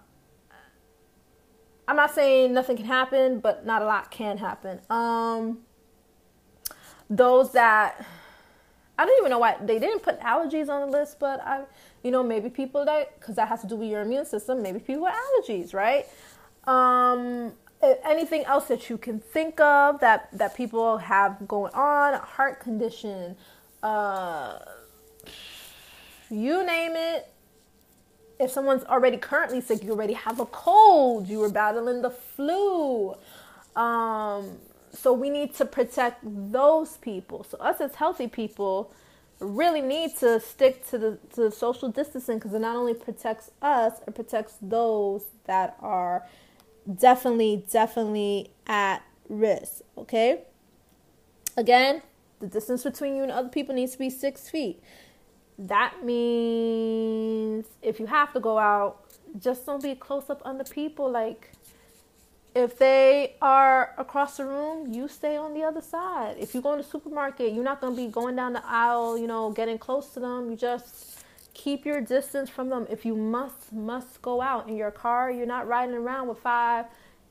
i'm 1.88 1.96
not 1.96 2.16
saying 2.16 2.54
nothing 2.54 2.78
can 2.78 2.86
happen 2.86 3.40
but 3.40 3.66
not 3.66 3.82
a 3.82 3.86
lot 3.86 4.10
can 4.10 4.38
happen 4.38 4.80
um, 4.90 5.60
those 7.10 7.52
that 7.52 8.06
I 8.98 9.06
don't 9.06 9.18
even 9.20 9.30
know 9.32 9.40
why 9.40 9.56
they 9.62 9.80
didn't 9.80 10.02
put 10.02 10.20
allergies 10.20 10.68
on 10.68 10.82
the 10.82 10.98
list, 10.98 11.20
but 11.22 11.40
I, 11.40 11.64
you 12.04 12.12
know, 12.12 12.22
maybe 12.22 12.50
people 12.50 12.84
that, 12.84 13.18
because 13.18 13.38
that 13.38 13.48
has 13.48 13.62
to 13.62 13.68
do 13.68 13.78
with 13.78 13.88
your 13.88 14.02
immune 14.02 14.26
system, 14.26 14.62
maybe 14.62 14.80
people 14.80 15.04
with 15.04 15.14
allergies, 15.14 15.74
right? 15.74 16.06
Um, 16.66 17.54
anything 17.82 18.44
else 18.46 18.66
that 18.66 18.90
you 18.90 18.98
can 18.98 19.20
think 19.20 19.60
of 19.60 20.00
that, 20.02 20.30
that 20.34 20.56
people 20.56 20.98
have 20.98 21.48
going 21.48 21.74
on, 21.74 22.14
heart 22.20 22.60
condition, 22.60 23.36
uh, 23.84 24.60
you 26.30 26.66
name 26.66 26.92
it. 26.96 27.32
If 28.40 28.52
someone's 28.52 28.84
already 28.86 29.18
currently 29.18 29.62
sick, 29.62 29.84
you 29.84 29.92
already 29.92 30.14
have 30.14 30.40
a 30.40 30.46
cold, 30.46 31.28
you 31.28 31.40
were 31.40 31.50
battling 31.50 32.02
the 32.02 32.10
flu. 32.10 33.16
Um, 33.76 34.58
so 34.92 35.14
we 35.14 35.30
need 35.30 35.54
to 35.56 35.66
protect 35.66 36.20
those 36.24 36.98
people. 36.98 37.44
So 37.44 37.58
us 37.58 37.82
as 37.82 37.96
healthy 37.96 38.28
people 38.28 38.94
really 39.40 39.82
need 39.82 40.18
to 40.18 40.40
stick 40.40 40.88
to 40.90 40.98
the 40.98 41.18
to 41.34 41.44
the 41.44 41.52
social 41.52 41.90
distancing 41.90 42.38
because 42.38 42.54
it 42.54 42.60
not 42.60 42.76
only 42.76 42.94
protects 42.94 43.52
us, 43.62 43.94
it 44.08 44.16
protects 44.16 44.56
those 44.62 45.26
that 45.46 45.78
are 45.80 46.26
definitely 46.96 47.66
definitely 47.72 48.52
at 48.68 49.00
risk. 49.28 49.82
Okay. 49.98 50.42
Again, 51.58 52.02
the 52.40 52.48
distance 52.48 52.84
between 52.84 53.16
you 53.16 53.24
and 53.24 53.32
other 53.32 53.50
people 53.50 53.76
needs 53.76 53.94
to 53.94 54.00
be 54.00 54.10
six 54.10 54.50
feet. 54.50 54.82
That 55.58 56.04
means 56.04 57.66
if 57.82 58.00
you 58.00 58.06
have 58.06 58.34
to 58.34 58.40
go 58.40 58.58
out, 58.58 59.04
just 59.40 59.66
don't 59.66 59.84
be 59.84 59.96
close 59.96 60.30
up 60.30 60.42
on 60.46 60.58
the 60.58 60.64
people. 60.64 61.12
Like 61.12 61.52
if 62.56 62.78
they 62.78 63.36
are 63.42 63.94
across 63.98 64.38
the 64.38 64.46
room, 64.46 64.92
you 64.94 65.08
stay 65.08 65.36
on 65.38 65.54
the 65.54 65.64
other 65.64 65.82
side. 65.82 66.38
If 66.40 66.56
you 66.56 66.62
go 66.62 66.72
in 66.74 66.80
the 66.80 66.84
supermarket, 66.84 67.54
you're 67.54 67.64
not 67.64 67.82
going 67.82 67.96
to 67.96 68.02
be 68.02 68.08
going 68.08 68.36
down 68.36 68.54
the 68.54 68.66
aisle, 68.66 69.18
you 69.18 69.28
know, 69.28 69.52
getting 69.52 69.78
close 69.78 70.10
to 70.14 70.20
them. 70.20 70.50
You 70.50 70.56
just 70.56 71.19
keep 71.60 71.86
your 71.86 72.00
distance 72.00 72.50
from 72.50 72.70
them. 72.70 72.88
If 72.90 73.06
you 73.06 73.16
must, 73.16 73.74
must 73.74 74.22
go 74.22 74.42
out 74.42 74.70
in 74.70 74.78
your 74.78 74.92
car, 74.92 75.30
you're 75.30 75.46
not 75.46 75.68
riding 75.68 75.96
around 75.96 76.30
with 76.30 76.40
five, 76.40 76.86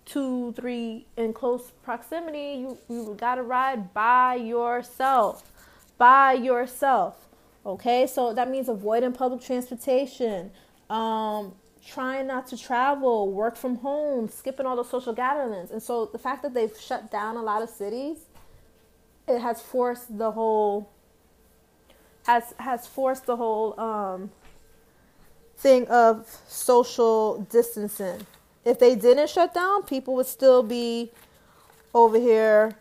two, 0.05 0.53
three 0.53 1.07
in 1.17 1.33
close 1.33 1.73
proximity. 1.83 2.61
You, 2.61 2.79
you 2.89 3.17
got 3.19 3.37
to 3.37 3.43
ride 3.43 3.95
by 3.95 4.35
yourself. 4.35 5.51
By 5.97 6.35
yourself. 6.35 7.27
Okay, 7.65 8.07
so 8.07 8.35
that 8.35 8.51
means 8.51 8.69
avoiding 8.69 9.13
public 9.13 9.41
transportation. 9.41 10.51
Um, 10.91 11.55
trying 11.87 12.27
not 12.27 12.47
to 12.49 12.57
travel, 12.57 13.33
work 13.33 13.57
from 13.57 13.77
home, 13.77 14.29
skipping 14.29 14.67
all 14.67 14.77
the 14.77 14.85
social 14.85 15.15
gatherings. 15.15 15.71
And 15.71 15.83
so 15.83 16.07
the 16.07 16.19
fact 16.19 16.43
that 16.43 16.53
they've 16.53 16.79
shut 16.79 17.11
down 17.11 17.37
a 17.37 17.43
lot 17.43 17.63
of 17.63 17.71
cities, 17.71 18.19
it 19.27 19.41
has 19.41 19.63
forced 19.63 20.19
the 20.19 20.33
whole 20.33 20.91
has 22.29 22.55
has 22.59 22.87
forced 22.87 23.25
the 23.25 23.37
whole 23.37 23.79
um, 23.81 24.31
thing 25.57 25.89
of 25.89 26.29
social 26.47 27.41
distancing. 27.51 28.27
If 28.65 28.79
they 28.79 28.95
didn't 28.95 29.31
shut 29.31 29.55
down, 29.55 29.85
people 29.85 30.15
would 30.17 30.27
still 30.27 30.63
be 30.63 31.11
over 31.95 32.19
here 32.19 32.77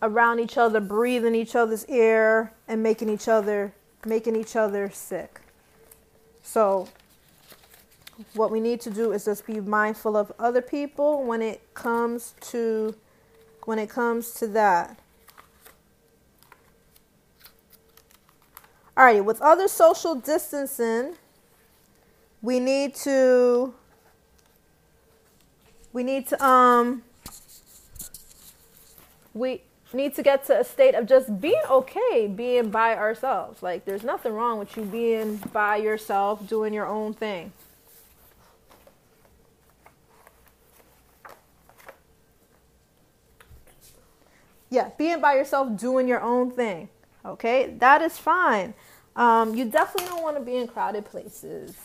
around 0.00 0.40
each 0.40 0.56
other, 0.56 0.80
breathing 0.80 1.34
each 1.34 1.54
other's 1.54 1.84
air 1.88 2.54
and 2.66 2.82
making 2.82 3.10
each 3.10 3.28
other 3.28 3.74
making 4.06 4.36
each 4.36 4.56
other 4.56 4.90
sick. 4.90 5.40
So, 6.42 6.88
what 8.34 8.50
we 8.50 8.60
need 8.60 8.80
to 8.82 8.90
do 8.90 9.12
is 9.12 9.26
just 9.26 9.46
be 9.46 9.60
mindful 9.60 10.16
of 10.16 10.32
other 10.38 10.62
people 10.62 11.24
when 11.24 11.42
it 11.42 11.74
comes 11.74 12.34
to 12.52 12.94
when 13.64 13.78
it 13.78 13.90
comes 13.90 14.32
to 14.34 14.46
that. 14.48 14.98
Alrighty, 18.98 19.24
with 19.24 19.40
other 19.40 19.68
social 19.68 20.16
distancing, 20.16 21.14
we 22.42 22.58
need 22.58 22.96
to 22.96 23.72
we 25.92 26.02
need 26.02 26.26
to 26.26 26.44
um 26.44 27.04
we 29.34 29.62
need 29.92 30.16
to 30.16 30.22
get 30.24 30.44
to 30.46 30.58
a 30.58 30.64
state 30.64 30.96
of 30.96 31.06
just 31.06 31.40
being 31.40 31.62
okay 31.70 32.26
being 32.26 32.70
by 32.70 32.96
ourselves. 32.96 33.62
Like 33.62 33.84
there's 33.84 34.02
nothing 34.02 34.32
wrong 34.32 34.58
with 34.58 34.76
you 34.76 34.82
being 34.82 35.36
by 35.52 35.76
yourself 35.76 36.48
doing 36.48 36.74
your 36.74 36.86
own 36.86 37.14
thing. 37.14 37.52
Yeah, 44.70 44.90
being 44.98 45.20
by 45.20 45.34
yourself 45.34 45.78
doing 45.78 46.08
your 46.08 46.20
own 46.20 46.50
thing. 46.50 46.88
Okay? 47.28 47.74
That 47.78 48.02
is 48.02 48.18
fine. 48.18 48.74
Um, 49.16 49.54
you 49.54 49.64
definitely 49.64 50.08
don't 50.08 50.22
want 50.22 50.36
to 50.36 50.42
be 50.42 50.56
in 50.56 50.68
crowded 50.68 51.04
places. 51.04 51.76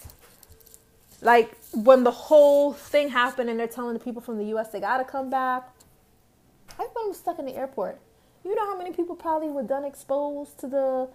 Like 1.22 1.56
when 1.74 2.04
the 2.04 2.12
whole 2.12 2.74
thing 2.74 3.10
happened 3.10 3.50
and 3.50 3.60
they're 3.60 3.68
telling 3.68 3.94
the 3.94 4.04
people 4.04 4.22
from 4.22 4.38
the 4.38 4.46
US 4.56 4.70
they 4.70 4.80
gotta 4.80 5.06
come 5.06 5.30
back. 5.30 5.70
Everybody 6.74 7.08
was 7.08 7.18
stuck 7.18 7.40
in 7.40 7.46
the 7.46 7.56
airport. 7.56 8.00
You 8.44 8.56
know 8.56 8.66
how 8.66 8.78
many 8.78 8.92
people 8.92 9.16
probably 9.16 9.50
were 9.50 9.64
done 9.64 9.86
exposed 9.86 10.60
to 10.60 10.68
the 10.68 11.10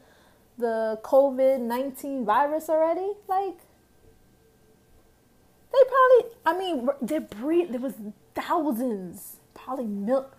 the 0.56 0.98
COVID 1.04 1.60
nineteen 1.60 2.24
virus 2.24 2.68
already? 2.68 3.12
Like 3.28 3.58
they 5.72 5.78
probably 5.88 6.36
I 6.46 6.58
mean 6.58 6.88
they 7.02 7.18
breathe 7.18 7.70
there 7.70 7.80
was 7.80 7.94
thousands, 8.34 9.36
probably 9.52 9.86
milk 9.86 10.36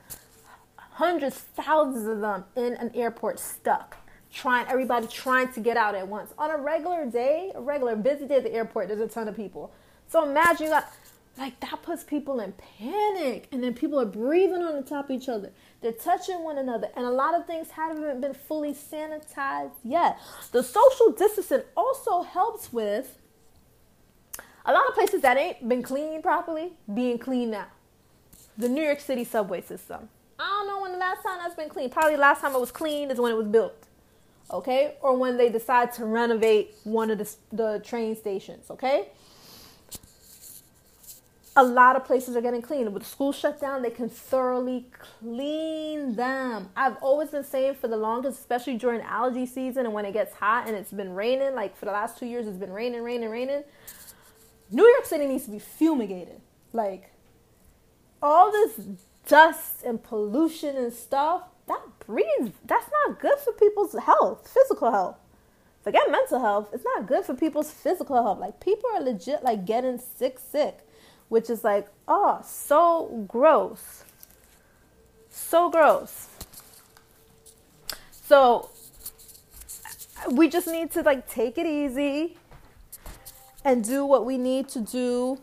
hundreds, 0.99 1.37
thousands 1.37 2.05
of 2.05 2.19
them 2.19 2.43
in 2.57 2.73
an 2.73 2.91
airport 2.93 3.39
stuck 3.39 3.95
trying 4.33 4.67
everybody 4.67 5.07
trying 5.07 5.51
to 5.53 5.61
get 5.61 5.77
out 5.77 5.95
at 5.95 6.05
once. 6.05 6.33
On 6.37 6.51
a 6.51 6.57
regular 6.57 7.05
day 7.05 7.53
a 7.55 7.61
regular 7.61 7.95
busy 7.95 8.27
day 8.27 8.35
at 8.35 8.43
the 8.43 8.53
airport 8.53 8.89
there's 8.89 8.99
a 8.99 9.07
ton 9.07 9.29
of 9.29 9.35
people. 9.35 9.71
So 10.09 10.29
imagine 10.29 10.67
got 10.67 10.91
like 11.37 11.57
that 11.61 11.81
puts 11.83 12.03
people 12.03 12.41
in 12.41 12.51
panic 12.51 13.47
and 13.53 13.63
then 13.63 13.73
people 13.73 13.97
are 13.97 14.05
breathing 14.05 14.61
on 14.61 14.75
the 14.75 14.81
top 14.81 15.09
of 15.09 15.11
each 15.11 15.29
other. 15.29 15.53
They're 15.79 15.93
touching 15.93 16.43
one 16.43 16.57
another 16.57 16.89
and 16.97 17.05
a 17.05 17.11
lot 17.11 17.33
of 17.33 17.47
things 17.47 17.71
haven't 17.71 18.19
been 18.19 18.33
fully 18.33 18.73
sanitized 18.73 19.71
yet. 19.85 20.19
The 20.51 20.61
social 20.61 21.13
distancing 21.17 21.61
also 21.77 22.23
helps 22.23 22.73
with 22.73 23.17
a 24.65 24.73
lot 24.73 24.85
of 24.89 24.95
places 24.95 25.21
that 25.21 25.37
ain't 25.37 25.67
been 25.69 25.81
cleaned 25.81 26.23
properly 26.23 26.73
being 26.93 27.17
cleaned 27.17 27.51
now. 27.51 27.67
The 28.57 28.67
new 28.67 28.83
york 28.83 28.99
city 28.99 29.23
subway 29.23 29.61
system 29.61 30.09
i 30.39 30.47
don't 30.47 30.67
know 30.67 30.81
when 30.81 30.91
the 30.91 30.97
last 30.97 31.21
time 31.23 31.37
that's 31.39 31.55
been 31.55 31.69
cleaned 31.69 31.91
probably 31.91 32.13
the 32.13 32.21
last 32.21 32.41
time 32.41 32.55
it 32.55 32.59
was 32.59 32.71
cleaned 32.71 33.11
is 33.11 33.19
when 33.19 33.31
it 33.31 33.35
was 33.35 33.47
built 33.47 33.85
okay? 34.51 34.95
Or 35.01 35.15
when 35.17 35.37
they 35.37 35.49
decide 35.49 35.93
to 35.93 36.05
renovate 36.05 36.75
one 36.83 37.11
of 37.11 37.17
the, 37.17 37.35
the 37.51 37.81
train 37.83 38.15
stations, 38.15 38.69
okay? 38.69 39.09
A 41.55 41.63
lot 41.63 41.95
of 41.95 42.05
places 42.05 42.35
are 42.35 42.41
getting 42.41 42.61
clean. 42.61 42.91
With 42.93 43.05
school 43.05 43.33
shut 43.33 43.59
down, 43.59 43.81
they 43.81 43.89
can 43.89 44.07
thoroughly 44.07 44.85
clean 45.19 46.15
them. 46.15 46.69
I've 46.75 46.95
always 46.97 47.29
been 47.29 47.43
saying 47.43 47.75
for 47.75 47.87
the 47.87 47.97
longest, 47.97 48.39
especially 48.39 48.77
during 48.77 49.01
allergy 49.01 49.45
season 49.45 49.85
and 49.85 49.93
when 49.93 50.05
it 50.05 50.13
gets 50.13 50.33
hot 50.35 50.67
and 50.67 50.75
it's 50.75 50.91
been 50.91 51.13
raining, 51.13 51.55
like 51.55 51.75
for 51.75 51.85
the 51.85 51.91
last 51.91 52.17
two 52.17 52.27
years, 52.27 52.47
it's 52.47 52.57
been 52.57 52.71
raining, 52.71 53.03
raining, 53.03 53.29
raining. 53.29 53.63
New 54.71 54.85
York 54.85 55.05
City 55.05 55.25
needs 55.25 55.45
to 55.45 55.51
be 55.51 55.59
fumigated. 55.59 56.39
Like, 56.71 57.11
all 58.21 58.51
this 58.51 58.79
dust 59.29 59.83
and 59.85 60.03
pollution 60.03 60.75
and 60.75 60.91
stuff 60.91 61.43
that 61.67 61.79
breeds 62.05 62.51
that's 62.65 62.89
not 63.05 63.19
good 63.19 63.37
for 63.37 63.53
people's 63.53 63.93
health 63.93 64.49
physical 64.51 64.91
health. 64.91 65.17
Forget 65.83 66.09
mental 66.09 66.41
health 66.41 66.69
it's 66.73 66.83
not 66.83 67.07
good 67.07 67.23
for 67.23 67.35
people's 67.35 67.71
physical 67.71 68.21
health. 68.21 68.39
Like 68.39 68.59
people 68.59 68.89
are 68.95 69.01
legit 69.01 69.43
like 69.43 69.65
getting 69.65 69.99
sick 69.99 70.39
sick 70.39 70.79
which 71.29 71.49
is 71.49 71.63
like 71.63 71.87
oh 72.07 72.41
so 72.43 73.25
gross. 73.27 74.03
So 75.29 75.69
gross. 75.69 76.27
So 78.11 78.71
we 80.31 80.49
just 80.49 80.67
need 80.67 80.91
to 80.91 81.03
like 81.03 81.29
take 81.29 81.59
it 81.59 81.67
easy 81.67 82.35
and 83.63 83.83
do 83.83 84.05
what 84.05 84.25
we 84.25 84.39
need 84.39 84.67
to 84.69 84.79
do 84.79 85.39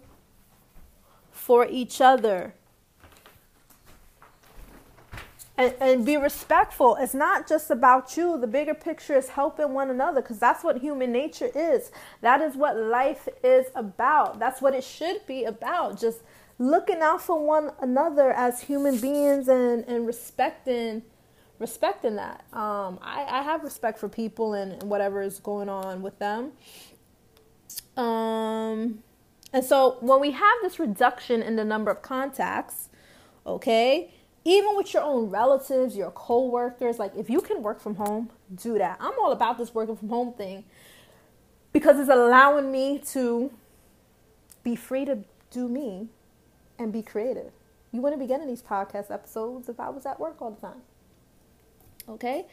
for 1.30 1.66
each 1.66 2.00
other 2.00 2.54
and, 5.58 5.74
and 5.80 6.04
be 6.04 6.16
respectful. 6.16 6.96
It's 6.96 7.14
not 7.14 7.48
just 7.48 7.70
about 7.70 8.16
you. 8.16 8.38
The 8.38 8.46
bigger 8.46 8.74
picture 8.74 9.16
is 9.16 9.30
helping 9.30 9.72
one 9.72 9.90
another 9.90 10.20
because 10.20 10.38
that's 10.38 10.62
what 10.62 10.78
human 10.78 11.12
nature 11.12 11.50
is. 11.54 11.90
That 12.20 12.40
is 12.40 12.56
what 12.56 12.76
life 12.76 13.28
is 13.42 13.66
about. 13.74 14.38
That's 14.38 14.60
what 14.60 14.74
it 14.74 14.84
should 14.84 15.26
be 15.26 15.44
about. 15.44 15.98
Just 15.98 16.20
looking 16.58 17.00
out 17.00 17.22
for 17.22 17.38
one 17.38 17.70
another 17.80 18.32
as 18.32 18.62
human 18.62 18.98
beings 18.98 19.48
and, 19.48 19.84
and 19.84 20.06
respecting 20.06 21.02
respecting 21.58 22.16
that. 22.16 22.44
Um, 22.52 22.98
I, 23.00 23.24
I 23.26 23.42
have 23.42 23.64
respect 23.64 23.98
for 23.98 24.10
people 24.10 24.52
and 24.52 24.82
whatever 24.82 25.22
is 25.22 25.38
going 25.40 25.70
on 25.70 26.02
with 26.02 26.18
them. 26.18 26.52
Um, 27.96 29.02
and 29.54 29.64
so 29.64 29.96
when 30.00 30.20
we 30.20 30.32
have 30.32 30.54
this 30.62 30.78
reduction 30.78 31.42
in 31.42 31.56
the 31.56 31.64
number 31.64 31.90
of 31.90 32.02
contacts, 32.02 32.90
okay, 33.46 34.12
even 34.46 34.76
with 34.76 34.94
your 34.94 35.02
own 35.02 35.28
relatives, 35.28 35.96
your 35.96 36.12
co-workers, 36.12 37.00
like 37.00 37.12
if 37.16 37.28
you 37.28 37.40
can 37.40 37.64
work 37.64 37.80
from 37.80 37.96
home, 37.96 38.30
do 38.54 38.78
that. 38.78 38.96
I'm 39.00 39.12
all 39.18 39.32
about 39.32 39.58
this 39.58 39.74
working 39.74 39.96
from 39.96 40.08
home 40.08 40.34
thing 40.34 40.62
because 41.72 41.98
it's 41.98 42.08
allowing 42.08 42.70
me 42.70 43.00
to 43.08 43.50
be 44.62 44.76
free 44.76 45.04
to 45.04 45.24
do 45.50 45.68
me 45.68 46.10
and 46.78 46.92
be 46.92 47.02
creative. 47.02 47.50
You 47.90 48.00
wouldn't 48.00 48.20
be 48.20 48.28
getting 48.28 48.46
these 48.46 48.62
podcast 48.62 49.10
episodes 49.10 49.68
if 49.68 49.80
I 49.80 49.88
was 49.88 50.06
at 50.06 50.20
work 50.20 50.40
all 50.40 50.52
the 50.52 50.60
time. 50.60 50.82
Okay? 52.08 52.46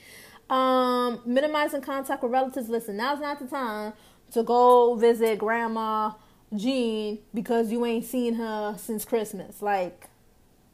Um, 0.49 1.21
minimizing 1.27 1.81
contact 1.81 2.23
with 2.23 2.31
relatives. 2.31 2.69
Listen, 2.69 2.97
now's 2.97 3.19
not 3.19 3.37
the 3.37 3.45
time 3.45 3.93
to 4.31 4.41
go 4.41 4.95
visit 4.95 5.37
grandma 5.37 6.13
Jean 6.55 7.19
because 7.35 7.71
you 7.71 7.85
ain't 7.85 8.05
seen 8.05 8.33
her 8.33 8.75
since 8.79 9.05
Christmas. 9.05 9.61
Like, 9.61 10.09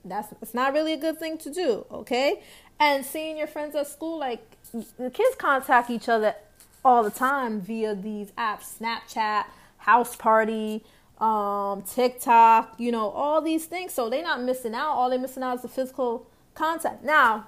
that's 0.06 0.34
it's 0.42 0.54
not 0.54 0.74
really 0.74 0.94
a 0.94 0.98
good 0.98 1.20
thing 1.20 1.38
to 1.40 1.50
do, 1.52 1.86
okay? 1.92 2.42
And 2.80 3.06
seeing 3.06 3.38
your 3.38 3.48
friends 3.48 3.76
at 3.76 3.88
school, 3.88 4.20
like 4.20 4.42
the 4.72 5.10
kids 5.10 5.36
contact 5.38 5.90
each 5.90 6.08
other 6.08 6.36
all 6.84 7.04
the 7.04 7.10
time 7.10 7.62
via 7.62 7.94
these 7.96 8.32
apps, 8.32 8.80
Snapchat, 8.80 9.46
House 9.80 10.16
Party, 10.16 10.84
um, 11.20 11.82
TikTok, 11.82 12.76
you 12.78 12.92
know, 12.92 13.10
all 13.10 13.42
these 13.42 13.66
things. 13.66 13.94
So 13.94 14.10
they're 14.10 14.24
not 14.24 14.42
missing 14.42 14.74
out. 14.74 14.92
All 14.92 15.10
they're 15.10 15.20
missing 15.20 15.44
out 15.44 15.58
is 15.58 15.62
the 15.64 15.68
physical 15.68 16.26
contact. 16.56 17.04
Now, 17.04 17.48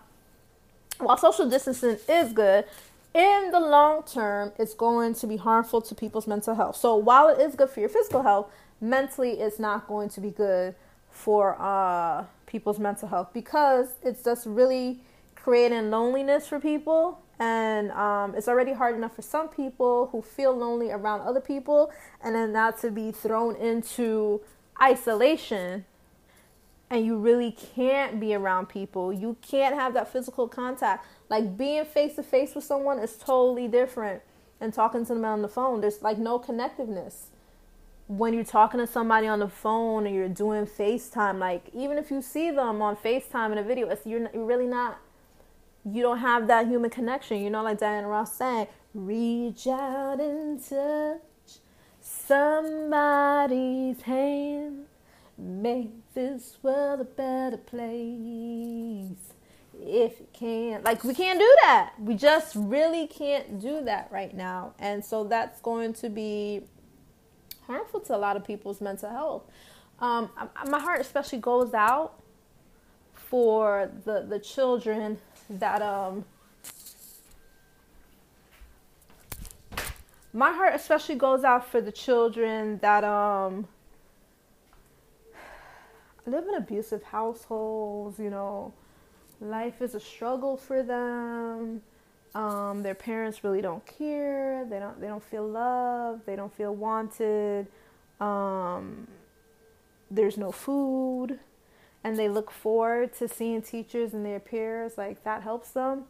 while 0.98 1.18
social 1.18 1.50
distancing 1.50 1.98
is 2.08 2.34
good, 2.34 2.66
in 3.14 3.52
the 3.52 3.60
long 3.60 4.04
term, 4.04 4.54
it's 4.58 4.74
going 4.74 5.14
to 5.16 5.28
be 5.28 5.38
harmful 5.38 5.82
to 5.82 5.96
people's 5.96 6.28
mental 6.28 6.56
health. 6.56 6.78
So 6.78 6.96
while 6.96 7.28
it 7.30 7.40
is 7.42 7.56
good 7.56 7.70
for 7.70 7.80
your 7.80 7.90
physical 7.90 8.24
health, 8.24 8.52
mentally 8.80 9.40
it's 9.40 9.60
not 9.60 9.88
going 9.88 10.10
to 10.10 10.22
be 10.22 10.32
good 10.32 10.76
for 11.10 11.56
uh 11.60 12.26
people's 12.52 12.80
mental 12.80 13.08
health 13.08 13.30
because 13.34 13.96
it's 14.04 14.24
just 14.24 14.46
really 14.46 15.00
creating 15.36 15.90
loneliness 15.90 16.48
for 16.48 16.60
people. 16.60 17.22
And 17.40 17.92
um, 17.94 18.36
it's 18.36 18.48
already 18.48 18.74
hard 18.74 18.96
enough 18.96 19.16
for 19.16 19.24
some 19.24 19.48
people 19.48 20.10
who 20.12 20.22
feel 20.22 20.56
lonely 20.56 20.92
around 20.92 21.22
other 21.22 21.40
people 21.40 21.92
and 22.24 22.36
then 22.36 22.52
not 22.52 22.80
to 22.82 22.92
be 22.92 23.12
thrown 23.12 23.56
into 23.56 24.42
isolation. 24.80 25.86
And 26.92 27.06
you 27.06 27.18
really 27.18 27.52
can't 27.52 28.20
be 28.20 28.36
around 28.36 28.68
people. 28.68 29.14
You 29.14 29.38
can't 29.42 29.74
have 29.74 29.94
that 29.94 30.12
physical 30.12 30.48
contact. 30.48 31.08
Like 31.30 31.58
being 31.58 31.86
face 31.86 32.16
to 32.18 32.24
face 32.24 32.54
with 32.54 32.66
someone 32.66 33.00
is 33.00 33.18
totally 33.18 33.68
different 33.68 34.22
and 34.60 34.74
talking 34.74 35.06
to 35.06 35.14
them 35.16 35.26
on 35.26 35.42
the 35.42 35.48
phone. 35.48 35.82
There's 35.82 36.02
like 36.04 36.20
no 36.20 36.38
connectiveness 36.38 37.30
when 38.18 38.34
you're 38.34 38.44
talking 38.44 38.82
to 38.82 38.88
somebody 38.88 39.26
on 39.26 39.40
the 39.40 39.48
phone 39.48 40.06
and 40.06 40.14
you're 40.14 40.28
doing 40.28 40.66
FaceTime, 40.66 41.40
like 41.40 41.70
even 41.74 41.98
if 41.98 42.12
you 42.12 42.22
see 42.22 42.52
them 42.52 42.82
on 42.82 42.98
FaceTime 42.98 43.54
in 43.54 43.58
a 43.58 43.64
video, 43.64 43.90
it's 43.90 44.06
you're, 44.06 44.30
you're 44.34 44.46
really 44.46 44.68
not 44.68 45.00
you 45.86 46.02
don't 46.02 46.20
have 46.20 46.48
that 46.48 46.68
human 46.68 46.90
connection. 46.90 47.42
You 47.42 47.50
know, 47.50 47.64
like 47.64 47.80
Diana 47.80 48.08
Ross 48.08 48.36
saying, 48.36 48.68
reach 48.94 49.66
out 49.66 50.20
and 50.20 50.62
touch 50.62 51.22
somebody's 52.02 54.02
hand. 54.02 54.86
Make 55.38 55.92
this 56.14 56.58
world 56.62 57.02
a 57.02 57.06
better 57.06 57.58
place. 57.58 59.34
if 59.74 60.20
you 60.20 60.28
can. 60.34 60.84
Like, 60.84 61.04
we 61.04 61.14
can't 61.14 61.40
do 61.40 61.56
that. 61.64 61.94
We 62.00 62.16
just 62.16 62.56
really 62.56 63.08
can't 63.08 63.60
do 63.60 63.84
that 63.86 64.10
right 64.12 64.36
now. 64.36 64.74
And 64.78 65.04
so 65.04 65.24
that's 65.24 65.62
going 65.62 65.94
to 65.94 66.10
be 66.10 66.62
harmful 67.72 68.00
to 68.02 68.16
a 68.16 68.18
lot 68.18 68.36
of 68.38 68.44
people's 68.46 68.82
mental 68.82 69.10
health. 69.10 69.44
Um, 70.00 70.30
my 70.68 70.80
heart 70.80 71.00
especially 71.00 71.40
goes 71.40 71.74
out 71.74 72.22
for 73.14 73.90
the, 74.06 74.26
the 74.28 74.40
children 74.40 75.18
that 75.50 75.82
um, 75.82 76.26
my 80.34 80.52
heart 80.52 80.74
especially 80.76 81.16
goes 81.16 81.44
out 81.44 81.70
for 81.70 81.82
the 81.82 81.92
children 81.92 82.80
that 82.82 83.04
um 83.04 83.68
live 86.26 86.46
in 86.48 86.56
abusive 86.56 87.04
households, 87.04 88.20
you 88.20 88.30
know, 88.30 88.74
life 89.40 89.82
is 89.82 89.96
a 89.96 90.00
struggle 90.00 90.56
for 90.56 90.84
them. 90.84 91.82
Um, 92.34 92.82
their 92.84 92.96
parents 92.96 93.44
really 93.44 93.62
don't 93.62 93.86
care. 93.86 94.66
They 94.66 94.80
don't 94.80 95.00
they 95.02 95.08
don't 95.08 95.24
feel 95.24 95.48
loved. 95.48 96.26
They 96.26 96.36
don't 96.36 96.54
feel 96.54 96.74
wanted. 96.74 97.68
Um, 98.20 99.08
there's 100.10 100.38
no 100.38 100.52
food 100.52 101.40
and 102.04 102.18
they 102.18 102.28
look 102.28 102.52
forward 102.52 103.14
to 103.14 103.28
seeing 103.28 103.62
teachers 103.62 104.14
and 104.14 104.26
their 104.26 104.40
peers 104.40 104.98
like 104.98 105.24
that 105.24 105.42
helps 105.42 105.72
them 105.72 106.04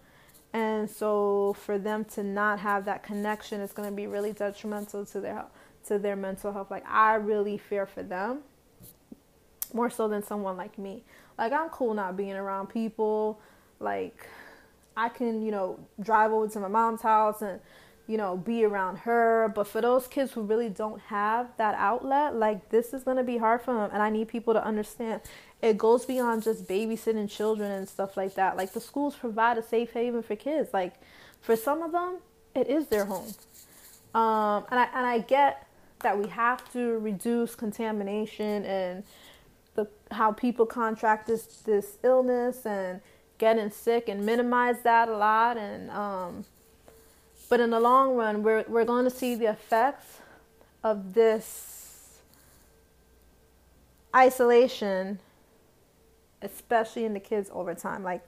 and 0.53 0.89
so 0.89 1.55
for 1.59 1.77
them 1.77 2.03
to 2.03 2.23
not 2.23 2.59
have 2.59 2.85
that 2.85 3.03
connection 3.03 3.61
is 3.61 3.71
going 3.71 3.87
to 3.87 3.95
be 3.95 4.07
really 4.07 4.33
detrimental 4.33 5.05
to 5.05 5.19
their 5.19 5.45
to 5.85 5.99
their 5.99 6.15
mental 6.15 6.51
health 6.51 6.71
like 6.71 6.85
i 6.87 7.13
really 7.15 7.57
fear 7.57 7.85
for 7.85 8.03
them 8.03 8.39
more 9.73 9.89
so 9.89 10.07
than 10.07 10.23
someone 10.23 10.57
like 10.57 10.77
me 10.77 11.03
like 11.37 11.53
i'm 11.53 11.69
cool 11.69 11.93
not 11.93 12.17
being 12.17 12.33
around 12.33 12.67
people 12.67 13.39
like 13.79 14.27
i 14.97 15.09
can 15.09 15.41
you 15.41 15.51
know 15.51 15.79
drive 16.01 16.31
over 16.31 16.47
to 16.47 16.59
my 16.59 16.67
mom's 16.67 17.01
house 17.01 17.41
and 17.41 17.59
you 18.07 18.17
know 18.17 18.35
be 18.35 18.65
around 18.65 18.97
her 18.97 19.51
but 19.55 19.67
for 19.67 19.81
those 19.81 20.07
kids 20.07 20.31
who 20.31 20.41
really 20.41 20.69
don't 20.69 20.99
have 21.01 21.47
that 21.57 21.75
outlet 21.75 22.35
like 22.35 22.69
this 22.69 22.93
is 22.93 23.03
to 23.03 23.23
be 23.23 23.37
hard 23.37 23.61
for 23.61 23.73
them 23.73 23.89
and 23.93 24.01
i 24.01 24.09
need 24.09 24.27
people 24.27 24.53
to 24.53 24.63
understand 24.63 25.21
it 25.61 25.77
goes 25.77 26.05
beyond 26.05 26.43
just 26.43 26.67
babysitting 26.67 27.29
children 27.29 27.71
and 27.71 27.87
stuff 27.87 28.17
like 28.17 28.33
that. 28.35 28.57
Like 28.57 28.73
the 28.73 28.81
schools 28.81 29.15
provide 29.15 29.57
a 29.57 29.63
safe 29.63 29.91
haven 29.91 30.23
for 30.23 30.35
kids. 30.35 30.73
Like 30.73 30.95
for 31.39 31.55
some 31.55 31.83
of 31.83 31.91
them, 31.91 32.17
it 32.55 32.67
is 32.67 32.87
their 32.87 33.05
home. 33.05 33.33
Um, 34.13 34.65
and 34.69 34.79
I 34.79 34.87
and 34.93 35.05
I 35.05 35.19
get 35.19 35.67
that 35.99 36.17
we 36.17 36.27
have 36.29 36.69
to 36.73 36.97
reduce 36.99 37.55
contamination 37.55 38.65
and 38.65 39.03
the 39.75 39.87
how 40.09 40.31
people 40.31 40.65
contract 40.65 41.27
this 41.27 41.43
this 41.61 41.97
illness 42.03 42.65
and 42.65 43.01
getting 43.41 43.71
sick 43.71 44.07
and 44.07 44.25
minimize 44.25 44.81
that 44.83 45.09
a 45.09 45.17
lot 45.17 45.57
and 45.57 45.89
um, 45.91 46.45
but 47.49 47.59
in 47.59 47.71
the 47.71 47.79
long 47.79 48.15
run 48.15 48.43
we're 48.43 48.63
we're 48.67 48.85
going 48.85 49.03
to 49.03 49.09
see 49.09 49.35
the 49.35 49.49
effects 49.49 50.19
of 50.83 51.13
this 51.13 52.21
isolation 54.15 55.19
especially 56.41 57.05
in 57.05 57.13
the 57.13 57.19
kids 57.19 57.49
over 57.53 57.73
time. 57.73 58.03
Like 58.03 58.21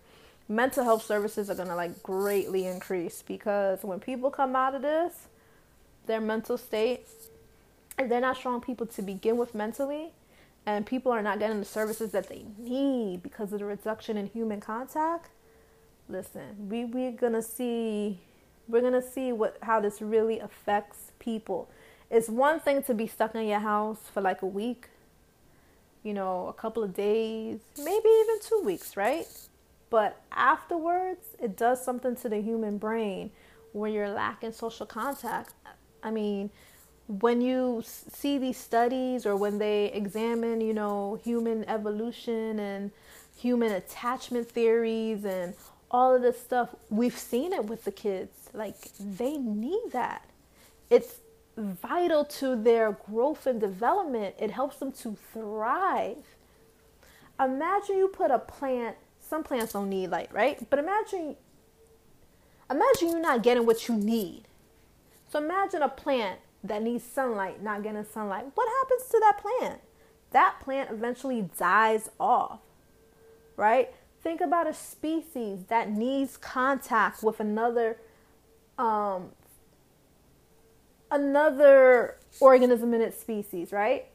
mental 0.47 0.84
health 0.84 1.06
services 1.06 1.49
are 1.49 1.56
going 1.56 1.67
to 1.67 1.76
like 1.76 2.02
greatly 2.04 2.65
increase 2.65 3.23
because 3.26 3.84
when 3.84 3.99
people 3.99 4.30
come 4.30 4.56
out 4.56 4.76
of 4.76 4.82
this, 4.82 5.28
their 6.06 6.21
mental 6.21 6.58
state, 6.58 7.08
if 7.97 8.10
they're 8.10 8.21
not 8.21 8.38
strong 8.38 8.62
people 8.62 8.86
to 8.88 9.02
begin 9.02 9.38
with 9.38 9.56
mentally, 9.56 10.12
and 10.65 10.86
people 10.86 11.12
are 11.12 11.21
not 11.21 11.39
getting 11.39 11.60
the 11.60 11.65
services 11.65 12.12
that 12.12 12.30
they 12.30 12.45
need 12.58 13.21
because 13.23 13.52
of 13.54 13.60
the 13.60 13.65
reduction 13.65 14.17
in 14.17 14.28
human 14.28 14.62
contact, 14.62 15.30
listen, 16.10 16.69
we 16.69 16.86
we're 16.86 17.12
gonna 17.12 17.41
see 17.41 18.19
we're 18.67 18.82
gonna 18.82 19.02
see 19.02 19.32
what 19.32 19.58
how 19.62 19.80
this 19.80 20.02
really 20.02 20.39
affects 20.39 21.12
people. 21.19 21.69
It's 22.10 22.30
one 22.30 22.60
thing 22.60 22.84
to 22.84 22.93
be 22.93 23.08
stuck 23.08 23.36
in 23.36 23.47
your 23.47 23.60
house 23.60 23.99
for 24.13 24.21
like 24.21 24.41
a 24.41 24.47
week 24.47 24.89
you 26.04 26.13
know, 26.13 26.47
a 26.47 26.54
couple 26.54 26.84
of 26.84 26.93
days, 26.93 27.60
maybe 27.78 28.08
even 28.08 28.39
two 28.41 28.62
weeks, 28.63 28.97
right? 28.97 29.26
But 29.89 30.21
afterwards, 30.32 31.26
it 31.41 31.56
does 31.56 31.84
something 31.84 32.15
to 32.17 32.30
the 32.30 32.41
human 32.41 32.78
brain 32.78 33.32
when 33.71 33.93
you're 33.93 34.10
lacking 34.10 34.52
social 34.52 34.86
contact. 34.86 35.54
I 36.04 36.12
mean, 36.12 36.49
when 37.08 37.42
you 37.42 37.84
see 37.86 38.38
these 38.38 38.58
studies 38.58 39.26
or 39.26 39.36
when 39.36 39.58
they 39.58 39.92
examine, 39.92 40.62
you 40.62 40.74
know, 40.74 41.20
human 41.24 41.68
evolution 41.70 42.60
and 42.60 42.92
human 43.38 43.72
attachment 43.72 44.50
theories 44.50 45.26
and 45.26 45.54
all 45.92 46.16
of 46.16 46.22
this 46.22 46.39
stuff, 46.39 46.70
we've 46.89 47.18
seen 47.18 47.54
it 47.54 47.66
with 47.66 47.84
the 47.84 47.92
kids. 47.92 48.50
Like, 48.54 48.76
they 49.00 49.38
need 49.38 49.92
that. 49.92 50.26
It's 50.89 51.20
vital 51.58 52.26
to 52.26 52.56
their 52.56 52.94
growth 52.94 53.46
and 53.46 53.60
development. 53.60 54.36
It 54.39 54.52
helps 54.52 54.78
them 54.78 54.92
to 54.94 55.18
thrive. 55.34 56.26
Imagine 57.39 57.98
you 57.98 58.08
put 58.08 58.32
a 58.32 58.39
plant, 58.39 58.96
some 59.20 59.44
plants 59.44 59.74
don't 59.74 59.89
need 59.89 60.10
light, 60.10 60.32
right? 60.32 60.58
But 60.70 60.80
imagine 60.80 61.36
imagine 62.70 63.10
you 63.10 63.20
not 63.20 63.44
getting 63.44 63.66
what 63.66 63.88
you 63.88 63.96
need. 63.96 64.44
So 65.30 65.39
imagine 65.39 65.82
a 65.82 65.89
plant 65.89 66.39
that 66.63 66.82
needs 66.82 67.04
sunlight 67.04 67.62
not 67.62 67.84
getting 67.84 68.06
sunlight. 68.06 68.45
What 68.54 68.69
happens 68.80 69.10
to 69.10 69.19
that 69.19 69.39
plant? 69.41 69.82
That 70.32 70.60
plant 70.62 70.89
eventually 70.91 71.49
dies 71.58 72.10
off. 72.19 72.60
Right? 73.56 73.93
Think 74.21 74.41
about 74.41 74.67
a 74.67 74.73
species 74.73 75.65
that 75.67 75.91
needs 75.91 76.38
contact 76.38 77.21
with 77.23 77.39
another 77.39 77.97
um, 78.78 79.32
another 81.12 82.17
organism 82.39 82.93
in 82.93 83.02
its 83.02 83.19
species, 83.19 83.71
right? 83.71 84.06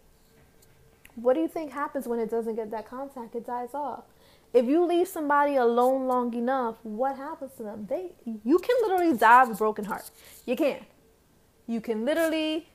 What 1.14 1.34
do 1.34 1.40
you 1.40 1.48
think 1.48 1.72
happens 1.72 2.08
when 2.08 2.18
it 2.18 2.30
doesn't 2.30 2.56
get 2.56 2.70
that 2.70 2.88
contact? 2.88 3.34
It 3.34 3.46
dies 3.46 3.70
off. 3.74 4.04
If 4.52 4.64
you 4.64 4.84
leave 4.84 5.08
somebody 5.08 5.56
alone 5.56 6.06
long 6.06 6.32
enough, 6.34 6.76
what 6.82 7.16
happens 7.16 7.52
to 7.58 7.62
them? 7.62 7.86
They 7.88 8.12
you 8.24 8.58
can 8.58 8.76
literally 8.82 9.16
die 9.16 9.42
of 9.42 9.50
a 9.50 9.54
broken 9.54 9.84
heart. 9.84 10.10
You 10.46 10.56
can. 10.56 10.84
You 11.68 11.80
can 11.80 12.04
literally 12.04 12.66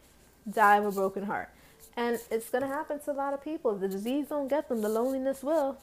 die 0.50 0.78
of 0.78 0.86
a 0.86 0.92
broken 0.92 1.24
heart. 1.24 1.50
And 1.98 2.20
it's 2.32 2.50
gonna 2.50 2.68
happen 2.68 3.00
to 3.02 3.12
a 3.12 3.14
lot 3.14 3.34
of 3.34 3.44
people. 3.44 3.76
If 3.76 3.82
the 3.82 3.88
disease 3.90 4.28
don't 4.30 4.48
get 4.48 4.70
them, 4.70 4.82
the 4.82 4.90
loneliness 4.90 5.44
will. 5.44 5.78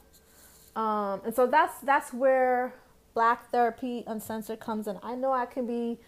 Um, 0.75 1.21
and 1.25 1.35
so 1.35 1.45
that's 1.45 1.79
that's 1.81 2.13
where 2.13 2.73
black 3.13 3.51
therapy 3.51 4.03
uncensored 4.07 4.59
comes 4.59 4.87
in. 4.87 4.97
I 5.03 5.15
know 5.15 5.31
I 5.31 5.45
can 5.45 5.67
be 5.67 5.99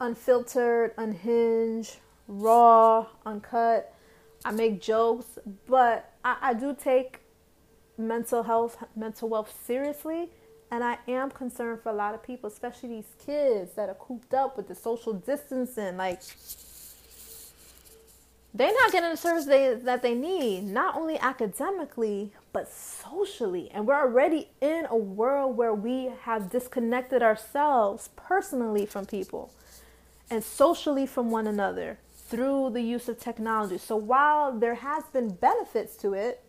unfiltered, 0.00 0.92
unhinged, 0.96 1.96
raw, 2.26 3.06
uncut. 3.24 3.94
I 4.44 4.52
make 4.52 4.80
jokes, 4.80 5.38
but 5.68 6.12
I, 6.24 6.36
I 6.42 6.54
do 6.54 6.74
take 6.74 7.20
mental 7.98 8.42
health, 8.42 8.82
mental 8.96 9.28
wealth 9.28 9.54
seriously. 9.66 10.30
And 10.70 10.84
I 10.84 10.98
am 11.08 11.30
concerned 11.30 11.80
for 11.82 11.88
a 11.88 11.94
lot 11.94 12.14
of 12.14 12.22
people, 12.22 12.48
especially 12.48 12.90
these 12.90 13.12
kids 13.24 13.72
that 13.74 13.88
are 13.88 13.94
cooped 13.94 14.34
up 14.34 14.56
with 14.56 14.68
the 14.68 14.74
social 14.74 15.12
distancing. 15.12 15.96
Like, 15.96 16.22
they're 18.54 18.72
not 18.72 18.92
getting 18.92 19.10
the 19.10 19.16
service 19.16 19.46
they, 19.46 19.74
that 19.74 20.02
they 20.02 20.14
need, 20.14 20.64
not 20.64 20.96
only 20.96 21.18
academically, 21.18 22.32
but 22.52 22.68
socially. 22.68 23.70
And 23.72 23.86
we're 23.86 24.00
already 24.00 24.48
in 24.60 24.86
a 24.88 24.96
world 24.96 25.56
where 25.56 25.74
we 25.74 26.10
have 26.22 26.50
disconnected 26.50 27.22
ourselves 27.22 28.10
personally 28.16 28.86
from 28.86 29.06
people 29.06 29.52
and 30.30 30.42
socially 30.42 31.06
from 31.06 31.30
one 31.30 31.46
another 31.46 31.98
through 32.14 32.70
the 32.70 32.80
use 32.80 33.08
of 33.08 33.18
technology. 33.18 33.78
So 33.78 33.96
while 33.96 34.56
there 34.56 34.76
has 34.76 35.04
been 35.12 35.30
benefits 35.30 35.96
to 35.96 36.14
it, 36.14 36.44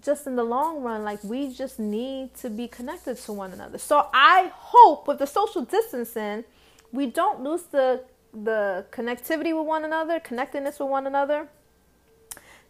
just 0.00 0.26
in 0.26 0.36
the 0.36 0.44
long 0.44 0.82
run, 0.82 1.04
like 1.04 1.22
we 1.24 1.52
just 1.52 1.78
need 1.78 2.34
to 2.34 2.50
be 2.50 2.68
connected 2.68 3.16
to 3.16 3.32
one 3.32 3.52
another. 3.52 3.78
So 3.78 4.08
I 4.12 4.52
hope 4.54 5.08
with 5.08 5.18
the 5.18 5.26
social 5.26 5.62
distancing, 5.62 6.44
we 6.92 7.06
don't 7.06 7.42
lose 7.42 7.62
the 7.64 8.04
the 8.32 8.84
connectivity 8.90 9.56
with 9.56 9.66
one 9.66 9.84
another, 9.84 10.20
connectedness 10.20 10.78
with 10.78 10.90
one 10.90 11.06
another, 11.06 11.48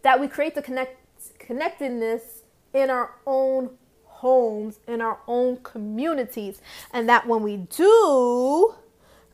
that 0.02 0.20
we 0.20 0.28
create 0.28 0.54
the 0.54 0.62
connect 0.62 0.96
connectedness 1.38 2.42
in 2.72 2.90
our 2.90 3.10
own 3.26 3.70
homes, 4.04 4.78
in 4.86 5.00
our 5.00 5.18
own 5.26 5.56
communities, 5.58 6.60
and 6.92 7.08
that 7.08 7.26
when 7.26 7.42
we 7.42 7.56
do 7.56 8.74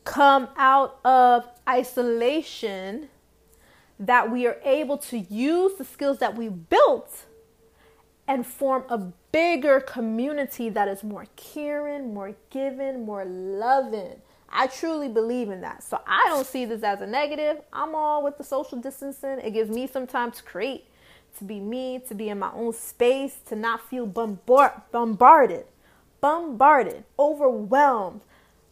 come 0.04 0.48
out 0.56 0.98
of 1.04 1.46
isolation, 1.68 3.08
that 3.98 4.30
we 4.30 4.46
are 4.46 4.58
able 4.64 4.96
to 4.96 5.18
use 5.18 5.74
the 5.76 5.84
skills 5.84 6.18
that 6.18 6.36
we 6.36 6.48
built 6.48 7.26
and 8.28 8.46
form 8.46 8.84
a 8.88 8.98
bigger 9.32 9.80
community 9.80 10.68
that 10.68 10.88
is 10.88 11.02
more 11.02 11.26
caring, 11.36 12.14
more 12.14 12.34
giving, 12.50 13.04
more 13.04 13.24
loving. 13.24 14.20
I 14.48 14.66
truly 14.66 15.08
believe 15.08 15.50
in 15.50 15.62
that. 15.62 15.82
So 15.82 16.00
I 16.06 16.24
don't 16.28 16.46
see 16.46 16.64
this 16.64 16.82
as 16.82 17.00
a 17.00 17.06
negative. 17.06 17.62
I'm 17.72 17.94
all 17.94 18.22
with 18.22 18.38
the 18.38 18.44
social 18.44 18.78
distancing. 18.78 19.38
It 19.40 19.52
gives 19.52 19.70
me 19.70 19.86
some 19.86 20.06
time 20.06 20.30
to 20.32 20.42
create, 20.42 20.84
to 21.38 21.44
be 21.44 21.58
me, 21.58 22.02
to 22.08 22.14
be 22.14 22.28
in 22.28 22.38
my 22.38 22.52
own 22.52 22.72
space, 22.74 23.36
to 23.46 23.56
not 23.56 23.88
feel 23.88 24.06
bombard- 24.06 24.82
bombarded 24.92 25.64
bombarded, 26.22 27.04
overwhelmed 27.18 28.22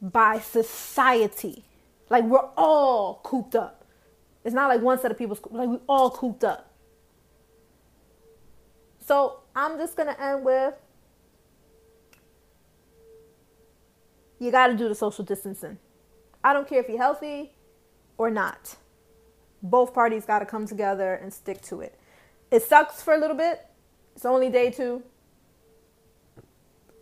by 0.00 0.38
society. 0.38 1.64
Like 2.08 2.24
we're 2.24 2.48
all 2.56 3.20
cooped 3.22 3.54
up. 3.54 3.84
It's 4.42 4.54
not 4.54 4.68
like 4.68 4.80
one 4.80 4.98
set 4.98 5.10
of 5.10 5.18
people, 5.18 5.38
like 5.50 5.68
we 5.68 5.78
all 5.86 6.10
cooped 6.10 6.44
up. 6.44 6.72
So 9.06 9.39
I'm 9.54 9.78
just 9.78 9.96
gonna 9.96 10.16
end 10.18 10.44
with 10.44 10.74
you 14.38 14.50
gotta 14.50 14.74
do 14.74 14.88
the 14.88 14.94
social 14.94 15.24
distancing. 15.24 15.78
I 16.42 16.52
don't 16.52 16.66
care 16.66 16.80
if 16.80 16.88
you're 16.88 16.98
healthy 16.98 17.52
or 18.16 18.30
not. 18.30 18.76
Both 19.62 19.92
parties 19.92 20.24
gotta 20.24 20.46
come 20.46 20.66
together 20.66 21.14
and 21.14 21.32
stick 21.32 21.60
to 21.62 21.80
it. 21.82 21.98
It 22.50 22.62
sucks 22.62 23.02
for 23.02 23.14
a 23.14 23.18
little 23.18 23.36
bit. 23.36 23.66
It's 24.16 24.24
only 24.24 24.48
day 24.48 24.70
two. 24.70 25.02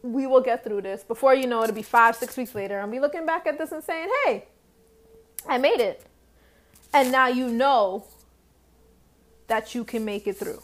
We 0.02 0.26
will 0.26 0.40
get 0.40 0.64
through 0.64 0.82
this. 0.82 1.04
Before 1.04 1.34
you 1.34 1.46
know 1.46 1.60
it, 1.60 1.64
it'll 1.64 1.74
be 1.74 1.82
five, 1.82 2.16
six 2.16 2.36
weeks 2.36 2.54
later. 2.54 2.80
I'll 2.80 2.90
be 2.90 3.00
looking 3.00 3.24
back 3.24 3.46
at 3.46 3.58
this 3.58 3.72
and 3.72 3.82
saying, 3.82 4.08
hey, 4.24 4.46
I 5.48 5.58
made 5.58 5.80
it. 5.80 6.04
And 6.92 7.12
now 7.12 7.28
you 7.28 7.48
know 7.48 8.04
that 9.46 9.74
you 9.74 9.84
can 9.84 10.04
make 10.04 10.26
it 10.26 10.36
through. 10.36 10.60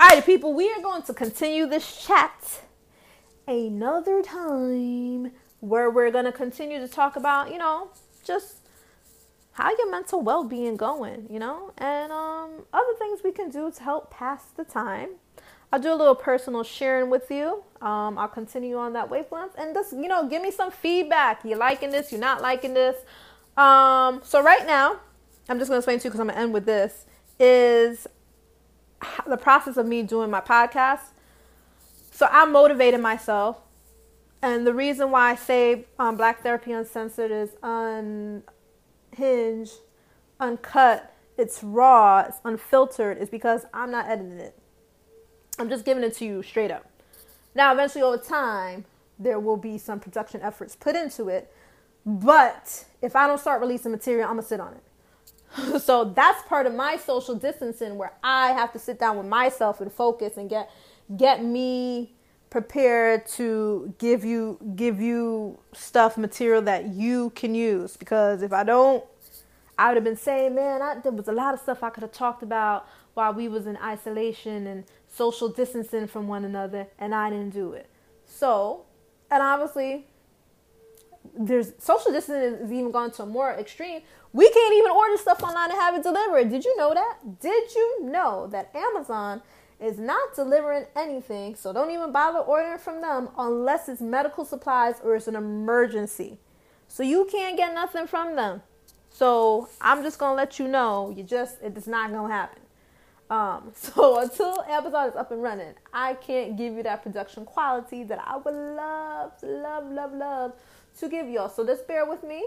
All 0.00 0.08
right, 0.08 0.24
people, 0.24 0.54
we 0.54 0.72
are 0.72 0.80
going 0.80 1.02
to 1.02 1.12
continue 1.12 1.66
this 1.66 2.06
chat 2.06 2.62
another 3.46 4.22
time 4.22 5.32
where 5.58 5.90
we're 5.90 6.10
going 6.10 6.24
to 6.24 6.32
continue 6.32 6.80
to 6.80 6.88
talk 6.88 7.16
about, 7.16 7.52
you 7.52 7.58
know, 7.58 7.90
just 8.24 8.66
how 9.52 9.68
your 9.68 9.90
mental 9.90 10.22
well-being 10.22 10.78
going, 10.78 11.26
you 11.28 11.38
know, 11.38 11.74
and 11.76 12.10
um, 12.12 12.64
other 12.72 12.94
things 12.98 13.20
we 13.22 13.30
can 13.30 13.50
do 13.50 13.70
to 13.70 13.82
help 13.82 14.10
pass 14.10 14.44
the 14.56 14.64
time. 14.64 15.10
I'll 15.70 15.80
do 15.80 15.92
a 15.92 15.94
little 15.96 16.14
personal 16.14 16.64
sharing 16.64 17.10
with 17.10 17.30
you. 17.30 17.62
Um, 17.82 18.16
I'll 18.16 18.26
continue 18.26 18.78
on 18.78 18.94
that 18.94 19.10
wavelength 19.10 19.52
and 19.58 19.74
just, 19.74 19.92
you 19.92 20.08
know, 20.08 20.26
give 20.26 20.40
me 20.40 20.50
some 20.50 20.70
feedback. 20.70 21.44
You 21.44 21.56
liking 21.56 21.90
this? 21.90 22.10
You're 22.10 22.22
not 22.22 22.40
liking 22.40 22.72
this? 22.72 22.96
Um, 23.54 24.22
so 24.24 24.42
right 24.42 24.66
now, 24.66 25.00
I'm 25.50 25.58
just 25.58 25.70
to 25.70 25.76
explain 25.76 25.98
to 25.98 26.04
you 26.04 26.10
because 26.10 26.20
I'm 26.20 26.28
to 26.28 26.38
end 26.38 26.54
with 26.54 26.64
this 26.64 27.04
is 27.38 28.06
the 29.26 29.36
process 29.36 29.76
of 29.76 29.86
me 29.86 30.02
doing 30.02 30.30
my 30.30 30.40
podcast. 30.40 31.00
So 32.10 32.28
I 32.30 32.44
motivated 32.44 33.00
myself. 33.00 33.58
And 34.42 34.66
the 34.66 34.74
reason 34.74 35.10
why 35.10 35.32
I 35.32 35.34
say 35.34 35.84
um, 35.98 36.16
Black 36.16 36.42
Therapy 36.42 36.72
Uncensored 36.72 37.30
is 37.30 37.50
unhinged, 37.62 38.44
uncut, 40.38 41.14
it's 41.36 41.62
raw, 41.62 42.24
it's 42.26 42.38
unfiltered, 42.44 43.18
is 43.18 43.28
because 43.28 43.66
I'm 43.74 43.90
not 43.90 44.06
editing 44.08 44.38
it. 44.38 44.58
I'm 45.58 45.68
just 45.68 45.84
giving 45.84 46.02
it 46.02 46.14
to 46.16 46.24
you 46.24 46.42
straight 46.42 46.70
up. 46.70 46.86
Now, 47.54 47.72
eventually, 47.72 48.02
over 48.02 48.16
time, 48.16 48.86
there 49.18 49.38
will 49.38 49.56
be 49.58 49.76
some 49.76 50.00
production 50.00 50.40
efforts 50.40 50.74
put 50.74 50.96
into 50.96 51.28
it. 51.28 51.52
But 52.06 52.86
if 53.02 53.14
I 53.14 53.26
don't 53.26 53.38
start 53.38 53.60
releasing 53.60 53.92
material, 53.92 54.28
I'm 54.28 54.36
going 54.36 54.42
to 54.42 54.48
sit 54.48 54.60
on 54.60 54.72
it. 54.72 54.82
so 55.80 56.04
that's 56.04 56.42
part 56.48 56.66
of 56.66 56.74
my 56.74 56.96
social 56.96 57.34
distancing 57.34 57.96
where 57.96 58.12
I 58.22 58.52
have 58.52 58.72
to 58.72 58.78
sit 58.78 58.98
down 58.98 59.16
with 59.16 59.26
myself 59.26 59.80
and 59.80 59.92
focus 59.92 60.36
and 60.36 60.48
get 60.48 60.70
get 61.16 61.44
me 61.44 62.14
prepared 62.50 63.26
to 63.26 63.94
give 63.98 64.24
you 64.24 64.58
give 64.76 65.00
you 65.00 65.58
stuff 65.72 66.16
material 66.16 66.62
that 66.62 66.88
you 66.88 67.30
can 67.30 67.54
use. 67.54 67.96
Because 67.96 68.42
if 68.42 68.52
I 68.52 68.64
don't 68.64 69.04
I 69.78 69.88
would 69.88 69.96
have 69.96 70.04
been 70.04 70.16
saying 70.16 70.54
man 70.54 70.82
I, 70.82 71.00
there 71.00 71.12
was 71.12 71.28
a 71.28 71.32
lot 71.32 71.54
of 71.54 71.60
stuff 71.60 71.82
I 71.82 71.90
could 71.90 72.02
have 72.02 72.12
talked 72.12 72.42
about 72.42 72.86
while 73.14 73.32
we 73.32 73.48
was 73.48 73.66
in 73.66 73.76
isolation 73.78 74.66
and 74.66 74.84
social 75.08 75.48
distancing 75.48 76.06
from 76.06 76.28
one 76.28 76.44
another 76.44 76.86
and 76.98 77.14
I 77.14 77.30
didn't 77.30 77.50
do 77.50 77.72
it. 77.72 77.88
So 78.24 78.84
and 79.30 79.42
obviously 79.42 80.06
there's 81.38 81.72
social 81.78 82.12
distancing 82.12 82.64
is 82.64 82.72
even 82.72 82.90
gone 82.90 83.10
to 83.12 83.22
a 83.22 83.26
more 83.26 83.52
extreme 83.52 84.02
we 84.32 84.50
can't 84.50 84.74
even 84.74 84.90
order 84.90 85.16
stuff 85.16 85.42
online 85.42 85.70
and 85.70 85.80
have 85.80 85.94
it 85.94 86.02
delivered. 86.02 86.50
Did 86.50 86.64
you 86.64 86.76
know 86.76 86.94
that? 86.94 87.40
Did 87.40 87.74
you 87.74 88.04
know 88.04 88.46
that 88.48 88.74
Amazon 88.74 89.42
is 89.80 89.98
not 89.98 90.34
delivering 90.36 90.86
anything? 90.94 91.56
So 91.56 91.72
don't 91.72 91.90
even 91.90 92.12
bother 92.12 92.38
ordering 92.38 92.78
from 92.78 93.00
them 93.00 93.30
unless 93.36 93.88
it's 93.88 94.00
medical 94.00 94.44
supplies 94.44 94.96
or 95.02 95.16
it's 95.16 95.26
an 95.26 95.36
emergency. 95.36 96.38
So 96.86 97.02
you 97.02 97.28
can't 97.30 97.56
get 97.56 97.74
nothing 97.74 98.06
from 98.06 98.36
them. 98.36 98.62
So 99.10 99.68
I'm 99.80 100.02
just 100.04 100.18
gonna 100.18 100.36
let 100.36 100.58
you 100.58 100.68
know, 100.68 101.12
you 101.16 101.24
just 101.24 101.56
it's 101.60 101.88
not 101.88 102.12
gonna 102.12 102.32
happen. 102.32 102.62
Um, 103.28 103.72
so 103.74 104.20
until 104.20 104.62
Amazon 104.62 105.08
is 105.08 105.16
up 105.16 105.32
and 105.32 105.42
running, 105.42 105.74
I 105.92 106.14
can't 106.14 106.56
give 106.56 106.74
you 106.74 106.84
that 106.84 107.02
production 107.02 107.44
quality 107.44 108.04
that 108.04 108.22
I 108.24 108.36
would 108.36 108.54
love, 108.54 109.32
love, 109.42 109.90
love, 109.90 110.12
love 110.12 110.52
to 110.98 111.08
give 111.08 111.28
y'all. 111.28 111.48
So 111.48 111.64
just 111.64 111.86
bear 111.86 112.04
with 112.04 112.22
me. 112.22 112.46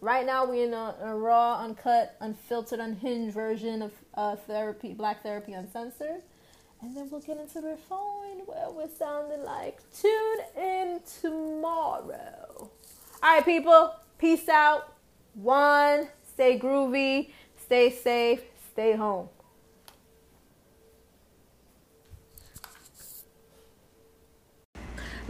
Right 0.00 0.24
now, 0.24 0.46
we're 0.46 0.66
in 0.66 0.72
a, 0.72 0.94
a, 1.02 1.14
raw, 1.14 1.62
uncut, 1.62 2.16
unfiltered, 2.20 2.80
unhinged 2.80 3.34
version 3.34 3.82
of 3.82 3.92
uh, 4.14 4.36
therapy, 4.36 4.94
Black 4.94 5.22
Therapy 5.22 5.52
Uncensored. 5.52 6.22
And 6.80 6.96
then 6.96 7.10
we'll 7.10 7.20
get 7.20 7.36
into 7.36 7.60
the 7.60 7.76
phone 7.86 8.38
where 8.46 8.70
we're 8.70 8.88
sounding 8.88 9.44
like 9.44 9.78
tune 9.94 10.38
in 10.56 11.00
tomorrow. 11.20 12.56
All 12.58 12.70
right, 13.22 13.44
people. 13.44 13.94
Peace 14.16 14.48
out. 14.48 14.94
One, 15.34 16.08
stay 16.32 16.58
groovy, 16.58 17.30
stay 17.56 17.90
safe, 17.90 18.40
stay 18.72 18.96
home. 18.96 19.28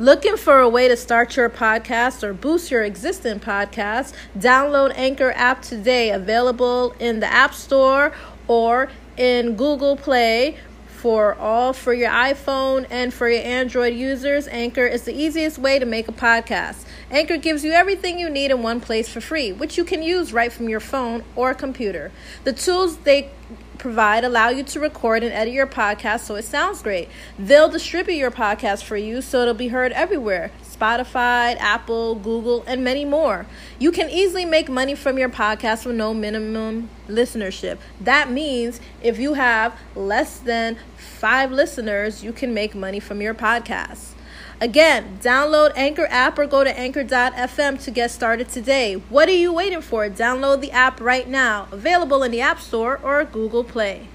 Looking 0.01 0.39
for 0.39 0.61
a 0.61 0.67
way 0.67 0.89
to 0.89 0.97
start 0.97 1.37
your 1.37 1.51
podcast 1.51 2.23
or 2.23 2.33
boost 2.33 2.71
your 2.71 2.83
existing 2.83 3.39
podcast? 3.39 4.15
Download 4.35 4.95
Anchor 4.97 5.31
app 5.37 5.61
today, 5.61 6.09
available 6.09 6.95
in 6.99 7.21
the 7.21 7.27
App 7.27 7.53
Store 7.53 8.11
or 8.49 8.89
in 9.19 9.57
Google 9.57 9.99
Play 9.99 10.57
for 11.01 11.35
all 11.37 11.73
for 11.73 11.95
your 11.95 12.11
iPhone 12.11 12.87
and 12.91 13.15
for 13.15 13.27
your 13.27 13.43
Android 13.43 13.95
users. 13.95 14.47
Anchor 14.49 14.87
is 14.87 15.05
the 15.05 15.15
easiest 15.15 15.57
way 15.57 15.79
to 15.79 15.87
make 15.87 16.09
a 16.09 16.13
podcast. 16.13 16.85
Anchor 17.11 17.39
gives 17.39 17.65
you 17.65 17.73
everything 17.73 18.19
you 18.19 18.29
need 18.29 18.51
in 18.51 18.63
one 18.63 18.81
place 18.83 19.09
for 19.09 19.23
free, 19.23 19.51
which 19.51 19.79
you 19.79 19.85
can 19.85 20.03
use 20.03 20.35
right 20.35 20.53
from 20.53 20.69
your 20.69 20.79
phone 20.79 21.25
or 21.35 21.55
computer. 21.55 22.13
The 22.45 22.53
tools 22.53 22.99
they 22.99 23.31
provide 23.79 24.25
allow 24.25 24.51
you 24.51 24.63
to 24.63 24.79
record 24.79 25.23
and 25.23 25.33
edit 25.33 25.55
your 25.55 25.67
podcast 25.67 26.21
so 26.21 26.35
it 26.35 26.45
sounds 26.45 26.83
great. 26.83 27.09
They'll 27.39 27.71
distribute 27.71 28.17
your 28.17 28.31
podcast 28.31 28.85
for 28.85 28.99
you 28.99 29.23
so 29.23 29.41
it'll 29.41 29.55
be 29.55 29.69
heard 29.69 29.93
everywhere 29.93 30.53
Spotify, 30.63 31.57
Apple, 31.59 32.15
Google, 32.15 32.63
and 32.67 32.85
many 32.85 33.05
more. 33.05 33.47
You 33.79 33.91
can 33.93 34.09
easily 34.09 34.45
make 34.45 34.69
money 34.69 34.95
from 34.95 35.19
your 35.19 35.29
podcast 35.29 35.85
with 35.85 35.97
no 35.97 36.15
minimum 36.15 36.89
listenership. 37.09 37.79
That 38.01 38.31
means 38.31 38.81
if 39.03 39.19
you 39.19 39.35
have 39.35 39.79
less 39.95 40.39
than 40.39 40.79
five 41.21 41.53
listeners, 41.53 42.25
you 42.25 42.33
can 42.33 42.55
make 42.55 42.75
money 42.75 42.99
from 42.99 43.21
your 43.21 43.35
podcast. 43.35 44.13
Again, 44.59 45.19
download 45.21 45.71
Anchor 45.77 46.07
app 46.09 46.39
or 46.39 46.47
go 46.47 46.65
to 46.65 46.79
anchor.fm 46.79 47.85
to 47.85 47.91
get 47.91 48.11
started 48.11 48.49
today. 48.49 48.95
What 48.95 49.29
are 49.29 49.33
you 49.33 49.53
waiting 49.53 49.83
for? 49.83 50.09
Download 50.09 50.63
the 50.63 50.71
app 50.71 50.99
right 50.99 51.29
now. 51.29 51.69
Available 51.73 52.23
in 52.23 52.31
the 52.31 52.41
App 52.41 52.59
Store 52.59 52.99
or 53.03 53.23
Google 53.25 53.65
Play. 53.65 54.09